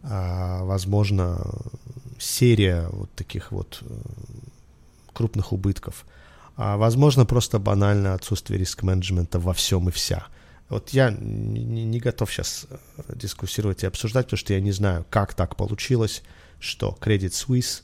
А, 0.04 0.62
возможно, 0.62 1.44
серия 2.20 2.86
вот 2.92 3.10
таких 3.14 3.50
вот 3.50 3.82
э, 3.82 3.94
крупных 5.12 5.52
убытков. 5.52 6.06
А, 6.56 6.76
возможно, 6.76 7.26
просто 7.26 7.58
банально 7.58 8.14
отсутствие 8.14 8.60
риск-менеджмента 8.60 9.40
во 9.40 9.54
всем 9.54 9.88
и 9.88 9.92
вся. 9.92 10.24
Вот 10.68 10.90
я 10.90 11.10
не, 11.10 11.84
не 11.84 11.98
готов 11.98 12.30
сейчас 12.30 12.66
э, 12.70 12.76
дискуссировать 13.16 13.82
и 13.82 13.88
обсуждать, 13.88 14.26
потому 14.26 14.38
что 14.38 14.52
я 14.52 14.60
не 14.60 14.70
знаю, 14.70 15.04
как 15.10 15.34
так 15.34 15.56
получилось, 15.56 16.22
что 16.60 16.96
Credit 17.00 17.30
Suisse, 17.30 17.82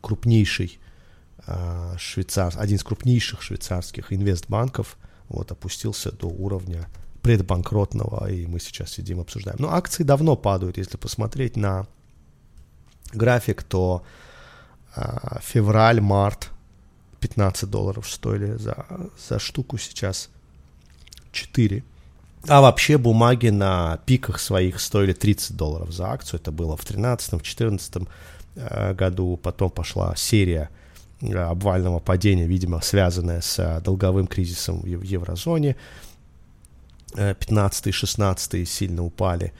крупнейший 0.00 0.78
э, 1.44 1.96
швейцар, 1.98 2.54
один 2.56 2.76
из 2.76 2.84
крупнейших 2.84 3.42
швейцарских 3.42 4.12
инвестбанков, 4.12 4.96
вот, 5.28 5.52
опустился 5.52 6.12
до 6.12 6.26
уровня 6.26 6.88
предбанкротного, 7.22 8.30
и 8.30 8.46
мы 8.46 8.60
сейчас 8.60 8.92
сидим 8.92 9.20
обсуждаем. 9.20 9.58
Но 9.60 9.72
акции 9.72 10.02
давно 10.02 10.36
падают, 10.36 10.78
если 10.78 10.96
посмотреть 10.96 11.56
на 11.56 11.86
график, 13.12 13.62
то 13.62 14.02
э, 14.96 15.38
февраль, 15.42 16.00
март 16.00 16.50
15 17.20 17.68
долларов 17.68 18.08
стоили 18.08 18.56
за, 18.56 18.86
за 19.28 19.38
штуку 19.38 19.78
сейчас 19.78 20.30
4. 21.32 21.82
А 22.46 22.60
вообще 22.60 22.98
бумаги 22.98 23.48
на 23.48 23.98
пиках 24.06 24.38
своих 24.38 24.80
стоили 24.80 25.12
30 25.12 25.56
долларов 25.56 25.90
за 25.92 26.10
акцию. 26.10 26.40
Это 26.40 26.52
было 26.52 26.76
в 26.76 26.84
2013-2014 26.84 28.08
э, 28.54 28.94
году. 28.94 29.36
Потом 29.42 29.70
пошла 29.70 30.14
серия 30.16 30.70
обвального 31.20 31.98
падения, 31.98 32.46
видимо, 32.46 32.80
связанная 32.80 33.40
с 33.40 33.58
э, 33.58 33.80
долговым 33.80 34.26
кризисом 34.26 34.80
в 34.80 35.02
еврозоне. 35.02 35.76
15-16 37.14 38.64
сильно 38.66 39.02
упали. 39.02 39.52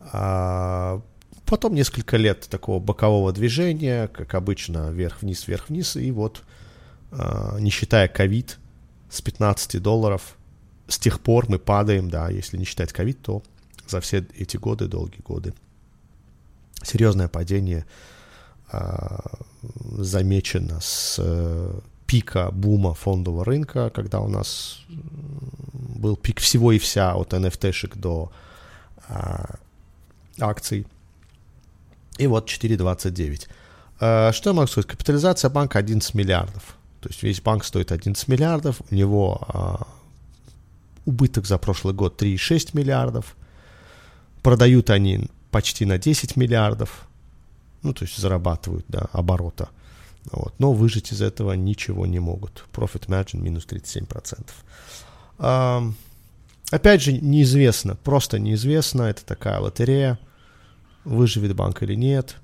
А 0.00 1.02
потом 1.44 1.74
несколько 1.74 2.16
лет 2.16 2.48
такого 2.48 2.80
бокового 2.80 3.32
движения, 3.32 4.08
как 4.08 4.34
обычно, 4.34 4.90
вверх-вниз, 4.90 5.46
вверх-вниз, 5.46 5.96
и 5.96 6.10
вот 6.10 6.42
а, 7.12 7.58
не 7.58 7.70
считая 7.70 8.08
ковид, 8.08 8.58
с 9.10 9.20
15 9.20 9.80
долларов. 9.80 10.36
С 10.88 10.98
тех 10.98 11.20
пор 11.20 11.48
мы 11.48 11.58
падаем, 11.58 12.10
да, 12.10 12.28
если 12.28 12.58
не 12.58 12.64
считать 12.64 12.92
ковид, 12.92 13.20
то 13.22 13.42
за 13.86 14.00
все 14.00 14.26
эти 14.36 14.56
годы, 14.56 14.86
долгие 14.86 15.22
годы, 15.22 15.54
серьезное 16.82 17.28
падение 17.28 17.80
э, 17.80 17.84
замечено 19.96 20.80
с 20.80 21.16
э, 21.18 21.80
пика 22.06 22.50
бума 22.50 22.94
фондового 22.94 23.44
рынка, 23.44 23.90
когда 23.90 24.20
у 24.20 24.28
нас 24.28 24.80
был 25.72 26.16
пик 26.16 26.40
всего 26.40 26.72
и 26.72 26.78
вся 26.78 27.14
от 27.14 27.32
NFT-шек 27.32 27.96
до 27.96 28.30
э, 29.08 29.44
акций. 30.40 30.86
И 32.18 32.26
вот 32.26 32.48
4,29. 32.48 33.48
Э, 34.00 34.32
что 34.32 34.50
я 34.50 34.54
могу 34.54 34.68
сказать? 34.68 34.90
Капитализация 34.90 35.50
банка 35.50 35.78
11 35.78 36.14
миллиардов. 36.14 36.76
То 37.00 37.10
есть 37.10 37.22
весь 37.22 37.40
банк 37.42 37.64
стоит 37.64 37.92
11 37.92 38.28
миллиардов, 38.28 38.80
у 38.90 38.94
него 38.94 39.46
а, 39.46 39.86
убыток 41.04 41.44
за 41.44 41.58
прошлый 41.58 41.92
год 41.92 42.22
3,6 42.22 42.70
миллиардов, 42.72 43.36
продают 44.42 44.88
они 44.88 45.28
почти 45.50 45.84
на 45.84 45.98
10 45.98 46.36
миллиардов, 46.36 47.06
ну, 47.84 47.92
то 47.92 48.04
есть 48.04 48.16
зарабатывают, 48.18 48.84
да, 48.88 49.06
оборота. 49.12 49.68
Вот. 50.32 50.54
Но 50.58 50.72
выжить 50.72 51.12
из 51.12 51.22
этого 51.22 51.52
ничего 51.52 52.06
не 52.06 52.18
могут. 52.18 52.64
Profit 52.72 53.06
margin 53.06 53.40
минус 53.40 53.66
37%. 53.66 54.50
А, 55.38 55.82
опять 56.70 57.02
же, 57.02 57.12
неизвестно, 57.12 57.94
просто 57.94 58.38
неизвестно, 58.38 59.02
это 59.02 59.24
такая 59.24 59.60
лотерея, 59.60 60.18
выживет 61.04 61.54
банк 61.54 61.82
или 61.82 61.94
нет, 61.94 62.36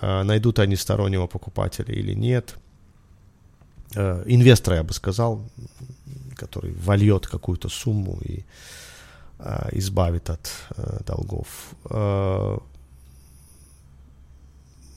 а, 0.00 0.24
найдут 0.24 0.58
они 0.58 0.76
стороннего 0.76 1.28
покупателя 1.28 1.94
или 1.94 2.14
нет– 2.14 2.56
э, 3.94 4.22
инвестора, 4.26 4.76
я 4.76 4.82
бы 4.82 4.92
сказал, 4.92 5.44
который 6.36 6.72
вольет 6.72 7.26
какую-то 7.26 7.68
сумму 7.68 8.18
и 8.22 8.44
э, 9.38 9.68
избавит 9.72 10.30
от 10.30 10.50
э, 10.76 10.98
долгов. 11.06 11.48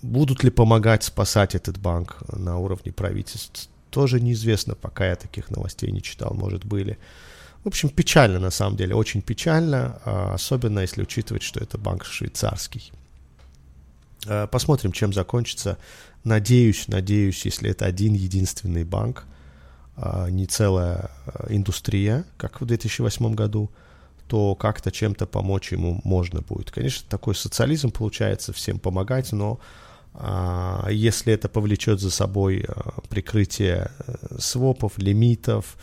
Будут 0.03 0.43
ли 0.43 0.51
помогать 0.51 1.03
спасать 1.03 1.55
этот 1.55 1.79
банк 1.79 2.17
на 2.31 2.59
уровне 2.59 2.91
правительств, 2.91 3.69
тоже 3.89 4.21
неизвестно, 4.21 4.75
пока 4.75 5.07
я 5.07 5.15
таких 5.15 5.49
новостей 5.49 5.91
не 5.91 6.01
читал, 6.01 6.33
может 6.35 6.65
были. 6.65 6.99
В 7.63 7.67
общем, 7.67 7.89
печально 7.89 8.39
на 8.39 8.51
самом 8.51 8.77
деле, 8.77 8.93
очень 8.93 9.21
печально, 9.21 10.01
а 10.05 10.33
особенно 10.33 10.79
если 10.79 11.01
учитывать, 11.01 11.41
что 11.41 11.59
это 11.59 11.77
банк 11.77 12.03
швейцарский. 12.05 12.91
Э, 14.27 14.47
посмотрим, 14.47 14.91
чем 14.91 15.13
закончится 15.13 15.77
Надеюсь, 16.23 16.87
надеюсь, 16.87 17.43
если 17.43 17.69
это 17.69 17.85
один 17.85 18.13
единственный 18.13 18.85
банк, 18.85 19.25
а 19.97 20.29
не 20.29 20.45
целая 20.45 21.11
а, 21.25 21.47
индустрия, 21.49 22.23
как 22.37 22.61
в 22.61 22.65
2008 22.65 23.35
году, 23.35 23.69
то 24.27 24.55
как-то 24.55 24.89
чем-то 24.89 25.25
помочь 25.25 25.73
ему 25.73 25.99
можно 26.05 26.41
будет. 26.41 26.71
Конечно, 26.71 27.05
такой 27.09 27.35
социализм 27.35 27.91
получается 27.91 28.53
всем 28.53 28.79
помогать, 28.79 29.33
но 29.33 29.59
а, 29.59 29.92
если 30.91 31.33
это 31.33 31.49
повлечет 31.49 31.99
за 31.99 32.11
собой 32.11 32.65
а, 32.67 33.01
прикрытие 33.09 33.89
э, 33.97 34.37
свопов, 34.37 34.97
лимитов, 34.97 35.77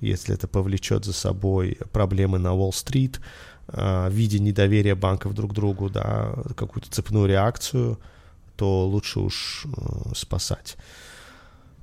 если 0.00 0.34
это 0.34 0.48
повлечет 0.48 1.04
за 1.04 1.12
собой 1.12 1.78
проблемы 1.92 2.38
на 2.38 2.54
Уолл-стрит 2.54 3.20
в 3.66 4.10
виде 4.10 4.38
недоверия 4.38 4.94
банков 4.94 5.34
друг 5.34 5.52
к 5.52 5.54
другу, 5.54 5.88
да, 5.88 6.34
какую-то 6.56 6.90
цепную 6.90 7.26
реакцию– 7.26 7.98
то 8.56 8.86
лучше 8.86 9.20
уж 9.20 9.66
э, 9.66 10.14
спасать. 10.14 10.76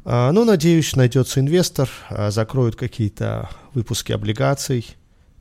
А, 0.04 0.32
ну, 0.32 0.46
надеюсь, 0.46 0.96
найдется 0.96 1.40
инвестор, 1.40 1.90
а, 2.10 2.32
закроют 2.32 2.76
какие-то 2.76 3.50
выпуски 3.74 4.12
облигаций, 4.12 4.86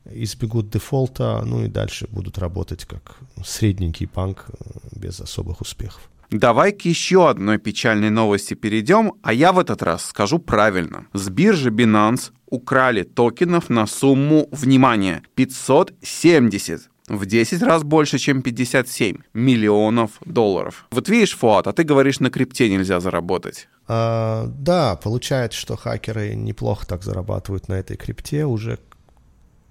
избегут 0.05 0.71
дефолта, 0.71 1.43
ну 1.45 1.65
и 1.65 1.69
дальше 1.69 2.09
будут 2.11 2.39
работать 2.39 2.85
как 2.85 3.17
средненький 3.45 4.07
банк 4.07 4.47
э, 4.49 4.65
без 4.97 5.21
особых 5.21 5.61
успехов. 5.61 6.11
Давай 6.31 6.73
к 6.73 6.83
еще 6.83 7.29
одной 7.29 7.59
печальной 7.59 8.11
новости 8.11 8.55
перейдем, 8.55 9.15
а 9.23 9.33
я 9.33 9.53
в 9.53 9.59
этот 9.59 9.83
раз 9.83 10.05
скажу 10.07 10.39
правильно. 10.39 11.07
С 11.13 11.29
биржи 11.29 11.71
Binance 11.71 12.31
украли 12.47 13.03
токенов 13.03 13.69
на 13.69 13.87
сумму, 13.87 14.49
внимание, 14.53 15.23
570 15.35 16.89
в 17.09 17.27
10 17.27 17.63
раз 17.63 17.83
больше, 17.83 18.19
чем 18.19 18.43
57 18.43 19.17
миллионов 19.35 20.13
долларов. 20.25 20.87
Вот 20.93 21.09
видишь, 21.09 21.37
Фуат, 21.37 21.67
а 21.67 21.73
ты 21.73 21.83
говоришь, 21.83 22.21
на 22.21 22.31
крипте 22.31 22.71
нельзя 22.71 23.01
заработать. 23.01 23.69
А, 23.89 24.47
да, 24.47 24.95
получается, 24.95 25.59
что 25.59 25.77
хакеры 25.77 26.35
неплохо 26.37 26.87
так 26.87 27.03
зарабатывают 27.03 27.69
на 27.69 27.75
этой 27.75 27.97
крипте 27.97 28.45
уже 28.45 28.79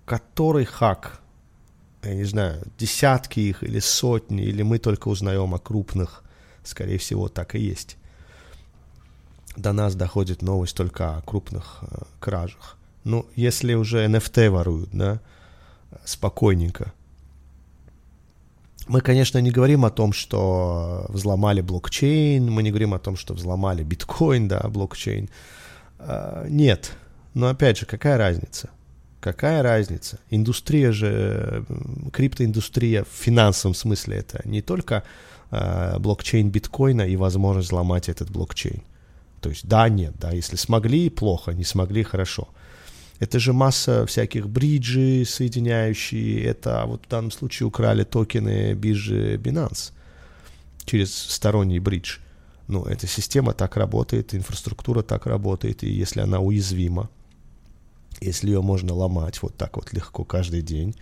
который 0.10 0.66
хак, 0.66 1.22
я 2.04 2.16
не 2.16 2.24
знаю, 2.24 2.64
десятки 2.80 3.40
их 3.40 3.62
или 3.64 3.80
сотни, 3.80 4.44
или 4.44 4.64
мы 4.64 4.80
только 4.80 5.08
узнаем 5.08 5.54
о 5.54 5.60
крупных, 5.60 6.24
скорее 6.64 6.98
всего, 6.98 7.30
так 7.30 7.56
и 7.56 7.60
есть. 7.60 7.98
До 9.56 9.74
нас 9.74 9.96
доходит 9.96 10.42
новость 10.42 10.76
только 10.76 11.18
о 11.18 11.22
крупных 11.22 11.80
э, 11.82 12.04
кражах. 12.20 12.78
Ну, 13.04 13.26
если 13.36 13.74
уже 13.74 14.06
NFT 14.06 14.50
воруют, 14.50 14.90
да, 14.94 15.20
спокойненько. 16.06 16.94
Мы, 18.88 19.02
конечно, 19.02 19.38
не 19.40 19.52
говорим 19.52 19.86
о 19.86 19.90
том, 19.90 20.14
что 20.14 21.06
взломали 21.10 21.62
блокчейн, 21.62 22.50
мы 22.50 22.64
не 22.64 22.70
говорим 22.70 22.94
о 22.94 23.00
том, 23.00 23.16
что 23.16 23.34
взломали 23.34 23.84
биткоин, 23.84 24.48
да, 24.48 24.62
блокчейн. 24.62 25.30
А, 26.00 26.48
нет. 26.48 26.94
Но 27.34 27.48
опять 27.50 27.78
же, 27.78 27.86
какая 27.86 28.18
разница? 28.18 28.70
Какая 29.20 29.62
разница? 29.62 30.20
Индустрия 30.30 30.92
же, 30.92 31.66
криптоиндустрия 32.14 33.04
в 33.04 33.14
финансовом 33.14 33.76
смысле 33.76 34.18
это 34.18 34.42
не 34.48 34.62
только 34.62 34.96
э, 34.96 35.02
блокчейн 35.52 36.50
биткоина 36.50 37.04
и 37.04 37.16
возможность 37.16 37.70
взломать 37.70 38.10
этот 38.10 38.30
блокчейн. 38.30 38.84
То 39.42 39.50
есть 39.50 39.68
да, 39.68 39.90
нет, 39.90 40.14
да, 40.20 40.32
если 40.32 40.56
смогли, 40.58 41.10
плохо, 41.10 41.54
не 41.54 41.64
смогли, 41.64 42.04
хорошо. 42.04 42.50
Это 43.20 43.40
же 43.40 43.52
масса 43.52 44.06
всяких 44.06 44.48
бриджей 44.48 45.26
соединяющие, 45.26 46.44
это 46.44 46.86
вот 46.86 47.06
в 47.06 47.10
данном 47.10 47.32
случае 47.32 47.68
украли 47.68 48.04
токены 48.04 48.74
биржи 48.74 49.36
Binance 49.36 49.92
через 50.86 51.14
сторонний 51.14 51.80
бридж. 51.80 52.18
Ну, 52.68 52.86
эта 52.86 53.08
система 53.08 53.54
так 53.54 53.78
работает, 53.78 54.34
инфраструктура 54.34 55.02
так 55.02 55.26
работает, 55.26 55.84
и 55.84 55.90
если 55.90 56.22
она 56.22 56.40
уязвима, 56.40 57.10
если 58.22 58.48
ее 58.48 58.62
можно 58.62 58.94
ломать 58.94 59.42
вот 59.42 59.56
так 59.56 59.76
вот 59.76 59.92
легко 59.92 60.24
каждый 60.24 60.62
день, 60.62 60.96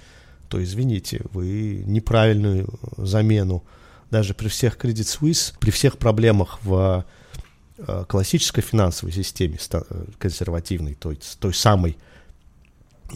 то 0.49 0.63
извините, 0.63 1.21
вы 1.33 1.83
неправильную 1.85 2.67
замену 2.97 3.63
даже 4.11 4.33
при 4.33 4.47
всех 4.47 4.77
Credit 4.77 5.19
Suisse, 5.19 5.53
при 5.59 5.71
всех 5.71 5.97
проблемах 5.97 6.59
в 6.63 7.05
э, 7.77 8.05
классической 8.07 8.61
финансовой 8.61 9.13
системе, 9.13 9.57
консервативной, 10.17 10.95
той, 10.95 11.19
той 11.39 11.53
самой, 11.53 11.97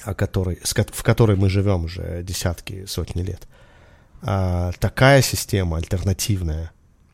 о 0.04 0.14
которой, 0.14 0.60
в 0.64 1.04
которой 1.04 1.38
мы 1.38 1.50
живем 1.50 1.86
уже 1.86 2.24
десятки, 2.24 2.86
сотни 2.86 3.22
лет. 3.22 3.48
А 4.22 4.72
такая 4.80 5.22
система 5.22 5.78
альтернативная, 5.78 6.72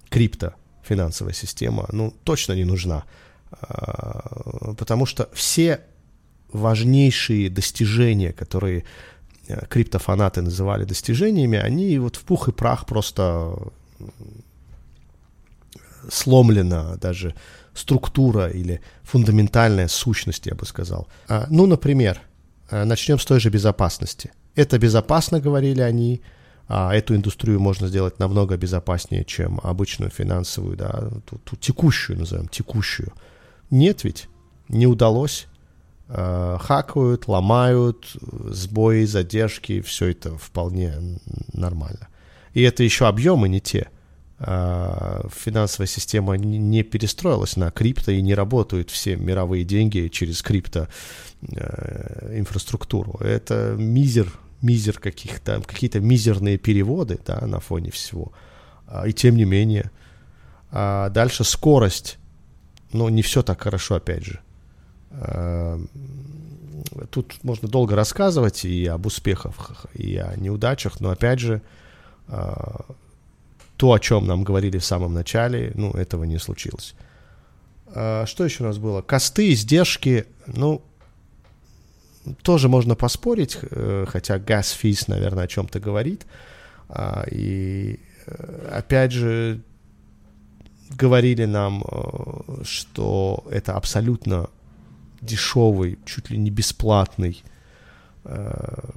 крипто 0.10 0.54
финансовая 0.84 1.34
система, 1.34 1.88
ну, 1.92 2.13
точно 2.24 2.54
не 2.54 2.66
нужна. 2.66 3.04
А, 3.52 4.74
потому 4.78 5.06
что 5.06 5.30
все 5.34 5.82
важнейшие 6.52 7.50
достижения, 7.50 8.32
которые 8.32 8.80
э, 8.80 8.84
криптофанаты 9.70 10.42
называли 10.42 10.86
достижениями, 10.86 11.58
они 11.58 11.98
вот 12.00 12.16
в 12.16 12.24
пух 12.24 12.48
и 12.48 12.52
прах 12.52 12.86
просто 12.86 13.58
сломлена 16.10 16.98
даже 16.98 17.34
структура 17.74 18.48
или 18.48 18.82
фундаментальная 19.04 19.88
сущность, 19.88 20.46
я 20.46 20.56
бы 20.56 20.66
сказал. 20.66 21.08
А, 21.28 21.48
ну, 21.50 21.66
например, 21.66 22.20
э, 22.70 22.84
начнем 22.84 23.20
с 23.20 23.26
той 23.26 23.40
же 23.40 23.50
безопасности. 23.50 24.32
Это 24.56 24.80
безопасно, 24.80 25.40
говорили 25.40 25.82
они, 25.82 26.22
а 26.68 26.94
эту 26.94 27.16
индустрию 27.16 27.60
можно 27.60 27.88
сделать 27.88 28.20
намного 28.20 28.58
безопаснее, 28.58 29.24
чем 29.24 29.60
обычную 29.64 30.10
финансовую, 30.12 30.76
да, 30.76 31.10
ту, 31.26 31.38
ту 31.38 31.56
текущую 31.56 32.20
назовем, 32.20 32.48
текущую. 32.48 33.14
Нет 33.70 34.04
ведь, 34.04 34.28
не 34.68 34.88
удалось 34.88 35.46
э, 35.46 35.57
хакают, 36.10 37.28
ломают, 37.28 38.15
сбои, 38.50 39.04
задержки, 39.04 39.82
все 39.82 40.08
это 40.12 40.38
вполне 40.38 40.93
нормально. 41.54 42.08
И 42.54 42.62
это 42.62 42.84
еще 42.84 43.08
объемы 43.08 43.50
не 43.50 43.60
те. 43.60 43.89
Э, 44.39 45.24
финансовая 45.32 45.88
система 45.88 46.38
не 46.38 46.84
перестроилась 46.84 47.58
на 47.58 47.72
крипто 47.72 48.12
и 48.12 48.22
не 48.22 48.36
работают 48.36 48.91
все 48.91 49.15
мировые 49.15 49.63
деньги 49.63 50.10
через 50.10 50.43
крипто 50.43 50.88
э, 51.41 52.38
инфраструктуру. 52.38 53.17
Это 53.20 53.76
мизер, 53.78 54.32
мизер 54.62 55.00
каких-то, 55.00 55.62
какие-то 55.65 56.00
мизерные 56.00 56.58
переводы 56.58 57.20
да, 57.26 57.46
на 57.48 57.60
фоне 57.60 57.89
всего. 57.89 58.32
А, 58.86 59.08
и 59.08 59.13
тем 59.13 59.36
не 59.36 59.46
менее. 59.46 59.91
А 60.70 61.10
дальше 61.10 61.43
скорость. 61.43 62.17
Ну, 62.93 63.10
не 63.10 63.24
все 63.24 63.41
так 63.41 63.62
хорошо, 63.62 63.96
опять 63.96 64.24
же. 64.24 64.39
Эм, 65.19 65.89
тут 67.10 67.43
можно 67.43 67.67
долго 67.67 67.95
рассказывать 67.95 68.65
и 68.65 68.86
об 68.86 69.06
успехах, 69.06 69.88
и 69.93 70.17
о 70.17 70.36
неудачах, 70.36 70.99
но 70.99 71.10
опять 71.10 71.39
же, 71.39 71.62
э, 72.27 72.53
то, 73.77 73.93
о 73.93 73.99
чем 73.99 74.27
нам 74.27 74.43
говорили 74.43 74.77
в 74.77 74.86
самом 74.86 75.13
начале, 75.13 75.71
ну, 75.75 75.91
этого 75.91 76.23
не 76.23 76.38
случилось. 76.38 76.93
Э, 77.88 78.25
что 78.25 78.45
еще 78.45 78.63
у 78.63 78.67
нас 78.67 78.77
было? 78.77 79.01
Косты, 79.01 79.53
издержки, 79.53 80.25
ну, 80.45 80.84
тоже 82.43 82.69
можно 82.69 82.95
поспорить, 82.95 83.58
э, 83.62 84.06
хотя 84.08 84.38
газ 84.38 84.69
физ, 84.69 85.08
наверное, 85.08 85.45
о 85.45 85.47
чем-то 85.47 85.80
говорит. 85.80 86.25
А, 86.89 87.25
и 87.30 87.99
опять 88.71 89.12
же, 89.12 89.62
говорили 90.91 91.45
нам, 91.45 91.84
что 92.63 93.45
это 93.49 93.73
абсолютно 93.73 94.49
дешевый, 95.21 95.99
чуть 96.06 96.30
ли 96.30 96.38
не 96.38 96.49
бесплатный 96.49 97.43
э, 98.23 98.89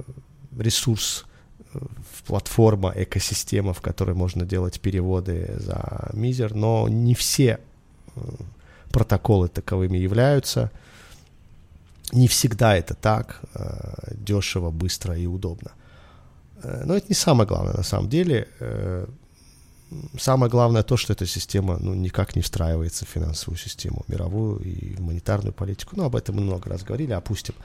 ресурс, 0.57 1.25
э, 1.73 1.79
платформа, 2.25 2.93
экосистема, 2.95 3.73
в 3.73 3.81
которой 3.81 4.15
можно 4.15 4.45
делать 4.45 4.79
переводы 4.79 5.55
за 5.57 6.09
мизер, 6.13 6.53
но 6.53 6.87
не 6.87 7.13
все 7.15 7.59
э, 8.15 8.21
протоколы 8.91 9.47
таковыми 9.47 9.97
являются. 9.97 10.71
Не 12.11 12.27
всегда 12.27 12.75
это 12.75 12.93
так 12.93 13.39
дешево, 14.11 14.69
быстро 14.69 15.17
и 15.17 15.27
удобно. 15.27 15.71
Но 16.61 16.95
это 16.95 17.05
не 17.07 17.15
самое 17.15 17.47
главное 17.47 17.73
на 17.73 17.83
самом 17.83 18.09
деле. 18.09 18.49
Э, 19.91 19.95
самое 20.17 20.49
главное 20.49 20.83
то, 20.83 20.97
что 20.97 21.13
эта 21.13 21.25
система 21.25 21.77
ну, 21.79 21.93
никак 21.93 22.35
не 22.35 22.41
встраивается 22.41 23.05
в 23.05 23.09
финансовую 23.09 23.57
систему, 23.57 24.03
мировую 24.07 24.59
и 24.59 24.99
монетарную 24.99 25.53
политику. 25.53 25.95
Ну, 25.95 26.05
об 26.05 26.15
этом 26.15 26.35
мы 26.35 26.41
много 26.41 26.69
раз 26.69 26.83
говорили, 26.83 27.11
опустим. 27.11 27.55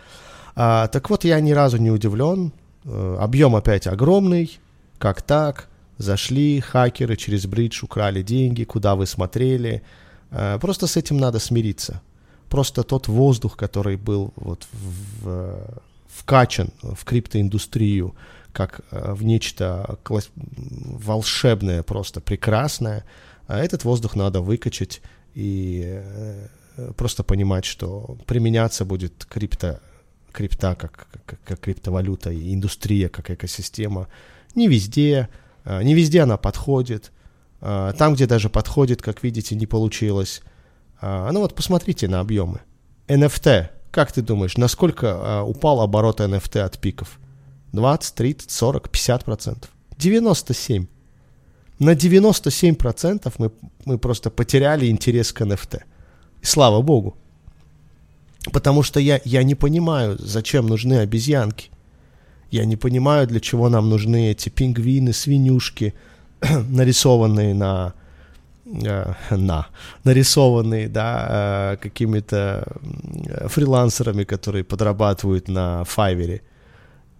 А, 0.54 0.88
так 0.88 1.10
вот, 1.10 1.24
я 1.24 1.40
ни 1.40 1.52
разу 1.52 1.76
не 1.78 1.90
удивлен. 1.90 2.52
Э, 2.84 3.18
объем 3.20 3.54
опять 3.56 3.86
огромный. 3.86 4.58
Как 4.98 5.22
так? 5.22 5.68
Зашли 5.98 6.60
хакеры 6.60 7.16
через 7.16 7.46
бридж, 7.46 7.82
украли 7.82 8.22
деньги, 8.22 8.64
куда 8.64 8.94
вы 8.94 9.06
смотрели. 9.06 9.82
А, 10.30 10.58
просто 10.58 10.86
с 10.86 10.96
этим 10.96 11.18
надо 11.18 11.38
смириться. 11.38 12.02
Просто 12.48 12.84
тот 12.84 13.08
воздух, 13.08 13.56
который 13.56 13.96
был 13.96 14.32
вот 14.36 14.66
в, 14.72 15.24
в, 15.24 15.80
вкачан 16.08 16.70
в 16.82 17.04
криптоиндустрию, 17.04 18.14
как 18.56 18.80
э, 18.90 19.12
в 19.12 19.22
нечто 19.22 19.98
волшебное, 20.08 21.82
просто 21.82 22.22
прекрасное, 22.22 23.04
а 23.46 23.58
этот 23.58 23.84
воздух 23.84 24.16
надо 24.16 24.40
выкачать 24.40 25.02
и 25.34 25.82
э, 25.84 26.48
просто 26.96 27.22
понимать, 27.22 27.66
что 27.66 28.16
применяться 28.24 28.86
будет 28.86 29.26
крипто, 29.26 29.80
крипта 30.32 30.74
как, 30.74 31.06
как, 31.26 31.38
как 31.44 31.60
криптовалюта 31.60 32.30
и 32.30 32.54
индустрия 32.54 33.10
как 33.10 33.30
экосистема 33.30 34.08
не 34.54 34.68
везде, 34.68 35.28
э, 35.66 35.82
не 35.82 35.92
везде 35.94 36.22
она 36.22 36.38
подходит. 36.38 37.12
Там, 37.60 38.14
где 38.14 38.26
даже 38.26 38.50
подходит, 38.50 39.00
как 39.00 39.22
видите, 39.22 39.56
не 39.56 39.66
получилось. 39.66 40.42
Ну 41.00 41.40
вот 41.40 41.54
посмотрите 41.54 42.06
на 42.06 42.20
объемы. 42.20 42.60
NFT. 43.08 43.70
Как 43.90 44.12
ты 44.12 44.20
думаешь, 44.20 44.58
насколько 44.58 45.42
упал 45.42 45.80
оборот 45.80 46.20
NFT 46.20 46.60
от 46.60 46.78
пиков? 46.78 47.18
20, 47.72 48.14
30, 48.14 48.50
40, 48.50 48.88
50 48.88 49.24
процентов. 49.24 49.70
97. 49.98 50.87
На 51.79 51.94
97 51.94 52.74
процентов 52.74 53.35
мы, 53.38 53.50
мы 53.85 53.98
просто 53.98 54.31
потеряли 54.31 54.87
интерес 54.87 55.33
к 55.33 55.42
NFT. 55.42 55.83
И 56.42 56.46
слава 56.46 56.83
богу. 56.83 57.16
Потому 58.52 58.83
что 58.83 59.00
я, 59.00 59.20
я 59.24 59.42
не 59.42 59.55
понимаю, 59.55 60.16
зачем 60.18 60.66
нужны 60.66 61.00
обезьянки. 61.00 61.70
Я 62.50 62.64
не 62.64 62.76
понимаю, 62.76 63.26
для 63.26 63.40
чего 63.40 63.68
нам 63.68 63.88
нужны 63.90 64.31
эти 64.31 64.48
пингвины, 64.48 65.12
свинюшки, 65.12 65.94
нарисованные 66.70 67.55
на, 67.55 67.92
э, 68.64 69.12
на 69.31 69.66
нарисованные, 70.05 70.88
да, 70.88 71.26
э, 71.29 71.76
какими-то 71.83 72.64
фрилансерами, 73.48 74.24
которые 74.24 74.62
подрабатывают 74.62 75.48
на 75.48 75.85
Файвере. 75.85 76.42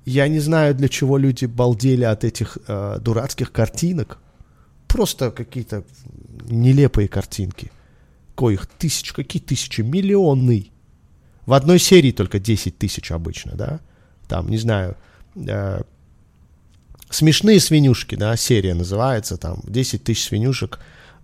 Я 0.07 0.29
не 0.29 0.41
знаю, 0.41 0.75
для 0.75 0.89
чего 0.89 1.19
люди 1.19 1.45
балдели 1.45 2.05
от 2.05 2.25
этих 2.25 2.57
э, 2.67 2.99
дурацких 3.01 3.53
картинок. 3.53 4.19
Просто 4.87 5.31
какие-то 5.31 5.85
нелепые 6.49 7.09
картинки. 7.09 7.71
Коих 8.35 8.67
тысяч, 8.67 9.13
какие 9.13 9.43
тысячи, 9.43 9.83
миллионы. 9.83 10.71
В 11.45 11.53
одной 11.53 11.79
серии 11.79 12.13
только 12.13 12.39
10 12.39 12.79
тысяч 12.79 13.11
обычно, 13.11 13.53
да? 13.57 13.81
там, 14.29 14.49
не 14.49 14.59
знаю, 14.59 14.97
э, 15.35 15.83
смешные 17.11 17.61
свинюшки, 17.61 18.15
да, 18.17 18.37
серия 18.37 18.75
называется, 18.75 19.37
там, 19.37 19.61
10 19.65 20.05
тысяч 20.05 20.25
свинюшек 20.25 20.81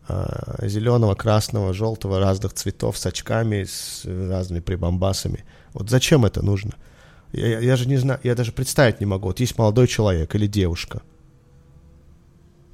э, 0.09 0.68
зеленого, 0.68 1.14
красного, 1.14 1.73
желтого, 1.73 2.18
разных 2.18 2.53
цветов, 2.55 2.99
с 2.99 3.07
очками, 3.07 3.64
с 3.64 4.03
разными 4.05 4.61
прибамбасами. 4.61 5.45
Вот 5.73 5.90
зачем 5.90 6.25
это 6.25 6.42
нужно? 6.42 6.73
Я, 7.33 7.61
я 7.61 7.77
же 7.77 7.88
не 7.88 7.97
знаю, 7.97 8.21
я 8.23 8.35
даже 8.35 8.53
представить 8.53 9.01
не 9.01 9.07
могу. 9.07 9.29
Вот 9.29 9.40
есть 9.40 9.57
молодой 9.59 9.87
человек 9.87 10.35
или 10.35 10.47
девушка, 10.47 11.03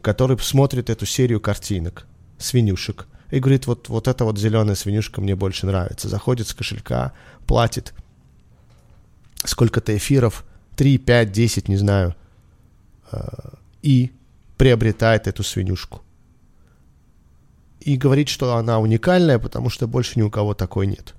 который 0.02 0.38
смотрит 0.38 0.90
эту 0.90 1.06
серию 1.06 1.40
картинок, 1.40 2.06
свинюшек, 2.38 3.06
и 3.30 3.40
говорит, 3.40 3.66
вот, 3.66 3.88
вот 3.88 4.08
эта 4.08 4.24
вот 4.24 4.38
зеленая 4.38 4.74
свинюшка 4.74 5.20
мне 5.20 5.36
больше 5.36 5.66
нравится. 5.66 6.08
Заходит 6.08 6.48
с 6.48 6.54
кошелька, 6.54 7.12
платит 7.46 7.94
сколько-то 9.44 9.96
эфиров, 9.96 10.44
3, 10.76 10.98
5, 10.98 11.32
10, 11.32 11.68
не 11.68 11.76
знаю, 11.76 12.16
э, 13.12 13.18
и 13.82 14.12
приобретает 14.56 15.26
эту 15.26 15.42
свинюшку. 15.42 16.02
И 17.80 17.96
говорит, 17.96 18.28
что 18.28 18.56
она 18.56 18.80
уникальная, 18.80 19.38
потому 19.38 19.70
что 19.70 19.86
больше 19.86 20.18
ни 20.18 20.22
у 20.22 20.30
кого 20.30 20.54
такой 20.54 20.86
нет. 20.86 21.14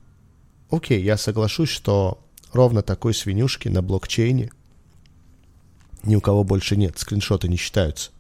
Окей, 0.70 1.02
я 1.02 1.18
соглашусь, 1.18 1.70
что 1.70 2.22
ровно 2.54 2.82
такой 2.82 3.14
свинюшки 3.14 3.68
на 3.68 3.82
блокчейне 3.82 4.52
ни 6.04 6.16
у 6.16 6.22
кого 6.22 6.44
больше 6.44 6.76
нет, 6.76 6.98
скриншоты 6.98 7.48
не 7.48 7.58
считаются. 7.58 8.12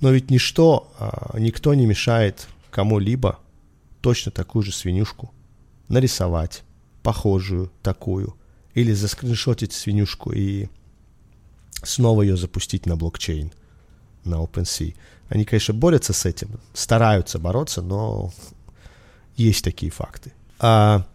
Но 0.00 0.10
ведь 0.10 0.30
ничто, 0.30 0.92
а, 0.98 1.36
никто 1.38 1.74
не 1.74 1.86
мешает 1.86 2.46
кому-либо 2.70 3.38
точно 4.00 4.30
такую 4.30 4.62
же 4.62 4.72
свинюшку 4.72 5.32
нарисовать, 5.88 6.62
похожую 7.02 7.72
такую, 7.82 8.36
или 8.74 8.92
заскриншотить 8.92 9.72
свинюшку 9.72 10.32
и 10.32 10.68
снова 11.82 12.22
ее 12.22 12.36
запустить 12.36 12.86
на 12.86 12.96
блокчейн, 12.96 13.50
на 14.24 14.36
OpenSea. 14.36 14.94
Они, 15.28 15.44
конечно, 15.44 15.74
борются 15.74 16.12
с 16.12 16.26
этим, 16.26 16.60
стараются 16.74 17.38
бороться, 17.38 17.82
но 17.82 18.32
есть 19.36 19.64
такие 19.64 19.90
факты. 19.90 20.32
А, 20.60 21.06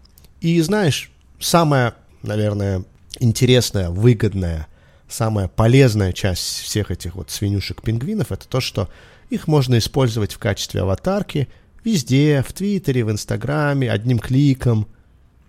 и 0.41 0.60
знаешь, 0.62 1.12
самое, 1.39 1.93
наверное, 2.23 2.83
интересная, 3.19 3.89
выгодная, 3.89 4.67
самая 5.07 5.47
полезная 5.47 6.13
часть 6.13 6.62
всех 6.62 6.89
этих 6.89 7.15
вот 7.15 7.29
свинюшек-пингвинов 7.29 8.31
это 8.31 8.47
то, 8.47 8.59
что 8.59 8.89
их 9.29 9.47
можно 9.47 9.77
использовать 9.77 10.33
в 10.33 10.39
качестве 10.39 10.81
аватарки 10.81 11.47
везде, 11.83 12.43
в 12.47 12.53
Твиттере, 12.53 13.03
в 13.03 13.12
Инстаграме, 13.12 13.91
одним 13.91 14.19
кликом. 14.19 14.88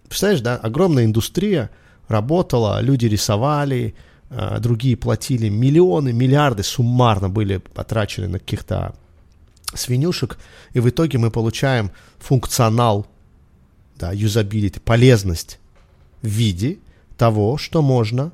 Представляешь, 0.08 0.42
да, 0.42 0.56
огромная 0.56 1.04
индустрия 1.04 1.70
работала, 2.08 2.80
люди 2.80 3.06
рисовали, 3.06 3.94
а, 4.30 4.58
другие 4.58 4.96
платили 4.96 5.48
миллионы, 5.48 6.12
миллиарды 6.12 6.62
суммарно 6.62 7.30
были 7.30 7.58
потрачены 7.58 8.28
на 8.28 8.38
каких-то 8.38 8.94
свинюшек, 9.74 10.38
и 10.72 10.80
в 10.80 10.88
итоге 10.88 11.18
мы 11.18 11.30
получаем 11.30 11.90
функционал, 12.18 13.06
да, 13.96 14.12
юзабилити, 14.12 14.80
полезность 14.80 15.58
в 16.24 16.28
виде 16.28 16.78
того, 17.16 17.56
что 17.58 17.82
можно 17.82 18.32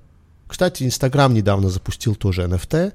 кстати, 0.51 0.83
Инстаграм 0.83 1.33
недавно 1.33 1.71
запустил 1.71 2.17
тоже 2.17 2.43
NFT, 2.43 2.93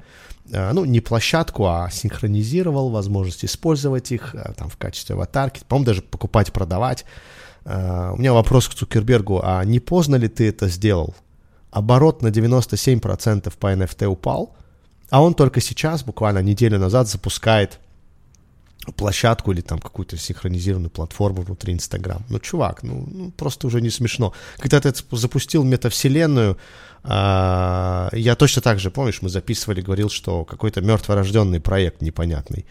а, 0.53 0.73
ну, 0.73 0.84
не 0.84 0.99
площадку, 0.99 1.65
а 1.67 1.89
синхронизировал 1.89 2.89
возможность 2.89 3.45
использовать 3.45 4.12
их 4.12 4.36
а, 4.36 4.51
там 4.51 4.67
в 4.67 4.75
качестве 4.75 5.15
аватарки, 5.15 5.62
по-моему, 5.65 5.86
даже 5.86 6.01
покупать, 6.01 6.51
продавать. 6.51 7.05
А, 7.63 8.12
у 8.12 8.17
меня 8.17 8.34
вопрос 8.34 8.67
к 8.67 8.73
Цукербергу, 8.73 9.39
а 9.41 9.63
не 9.63 9.79
поздно 9.79 10.17
ли 10.17 10.27
ты 10.27 10.49
это 10.49 10.67
сделал? 10.67 11.15
Оборот 11.71 12.21
на 12.21 12.27
97% 12.27 13.53
по 13.58 13.73
NFT 13.73 14.05
упал, 14.05 14.53
а 15.10 15.23
он 15.23 15.34
только 15.34 15.62
сейчас, 15.62 16.03
буквально 16.03 16.39
неделю 16.39 16.77
назад, 16.77 17.08
запускает 17.08 17.79
площадку 18.91 19.52
или 19.52 19.62
там 19.62 19.80
какую-то 19.80 20.17
синхронизированную 20.17 20.89
платформу 20.89 21.41
внутри 21.41 21.74
Инстаграм. 21.74 22.24
Ну, 22.30 22.39
чувак, 22.39 22.84
ну, 22.84 23.08
ну 23.12 23.32
просто 23.32 23.67
уже 23.67 23.82
не 23.82 23.89
смешно. 23.89 24.34
Когда 24.58 24.80
ты 24.80 24.93
запустил 25.12 25.63
метавселенную, 25.63 26.58
а, 27.04 28.10
я 28.13 28.36
точно 28.36 28.62
так 28.62 28.80
же, 28.80 28.91
помнишь, 28.91 29.21
мы 29.21 29.30
записывали, 29.30 29.82
говорил, 29.82 30.10
что 30.10 30.45
какой-то 30.45 30.82
мертворожденный 30.82 31.60
проект 31.60 32.02
непонятный. 32.02 32.65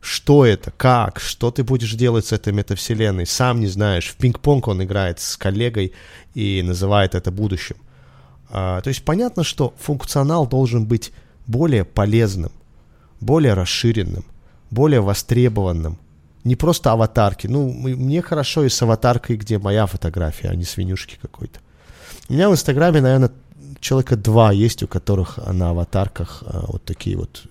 Что 0.00 0.46
это, 0.46 0.70
как, 0.70 1.18
что 1.18 1.50
ты 1.50 1.64
будешь 1.64 1.94
делать 1.94 2.26
с 2.26 2.32
этой 2.32 2.52
метавселенной, 2.52 3.26
сам 3.26 3.60
не 3.60 3.66
знаешь. 3.66 4.08
В 4.08 4.16
пинг-понг 4.16 4.68
он 4.68 4.82
играет 4.82 5.18
с 5.20 5.36
коллегой 5.36 5.92
и 6.34 6.62
называет 6.62 7.14
это 7.14 7.30
будущим. 7.30 7.76
А, 8.50 8.80
то 8.80 8.88
есть 8.88 9.04
понятно, 9.04 9.44
что 9.44 9.74
функционал 9.78 10.46
должен 10.46 10.86
быть 10.86 11.12
более 11.46 11.84
полезным, 11.84 12.52
более 13.20 13.54
расширенным, 13.54 14.24
более 14.70 15.00
востребованным. 15.00 15.98
Не 16.44 16.56
просто 16.56 16.92
аватарки. 16.92 17.46
Ну, 17.46 17.70
мне 17.72 18.22
хорошо 18.22 18.64
и 18.64 18.68
с 18.68 18.80
аватаркой, 18.80 19.36
где 19.36 19.58
моя 19.58 19.86
фотография, 19.86 20.48
а 20.48 20.54
не 20.54 20.64
свинюшки 20.64 21.18
какой-то. 21.20 21.60
У 22.28 22.32
меня 22.32 22.48
в 22.48 22.52
Инстаграме, 22.52 23.00
наверное, 23.00 23.32
человека 23.80 24.16
два 24.16 24.52
есть, 24.52 24.82
у 24.82 24.88
которых 24.88 25.38
на 25.38 25.70
аватарках 25.70 26.42
а, 26.46 26.64
вот 26.68 26.84
такие 26.84 27.16
вот, 27.16 27.44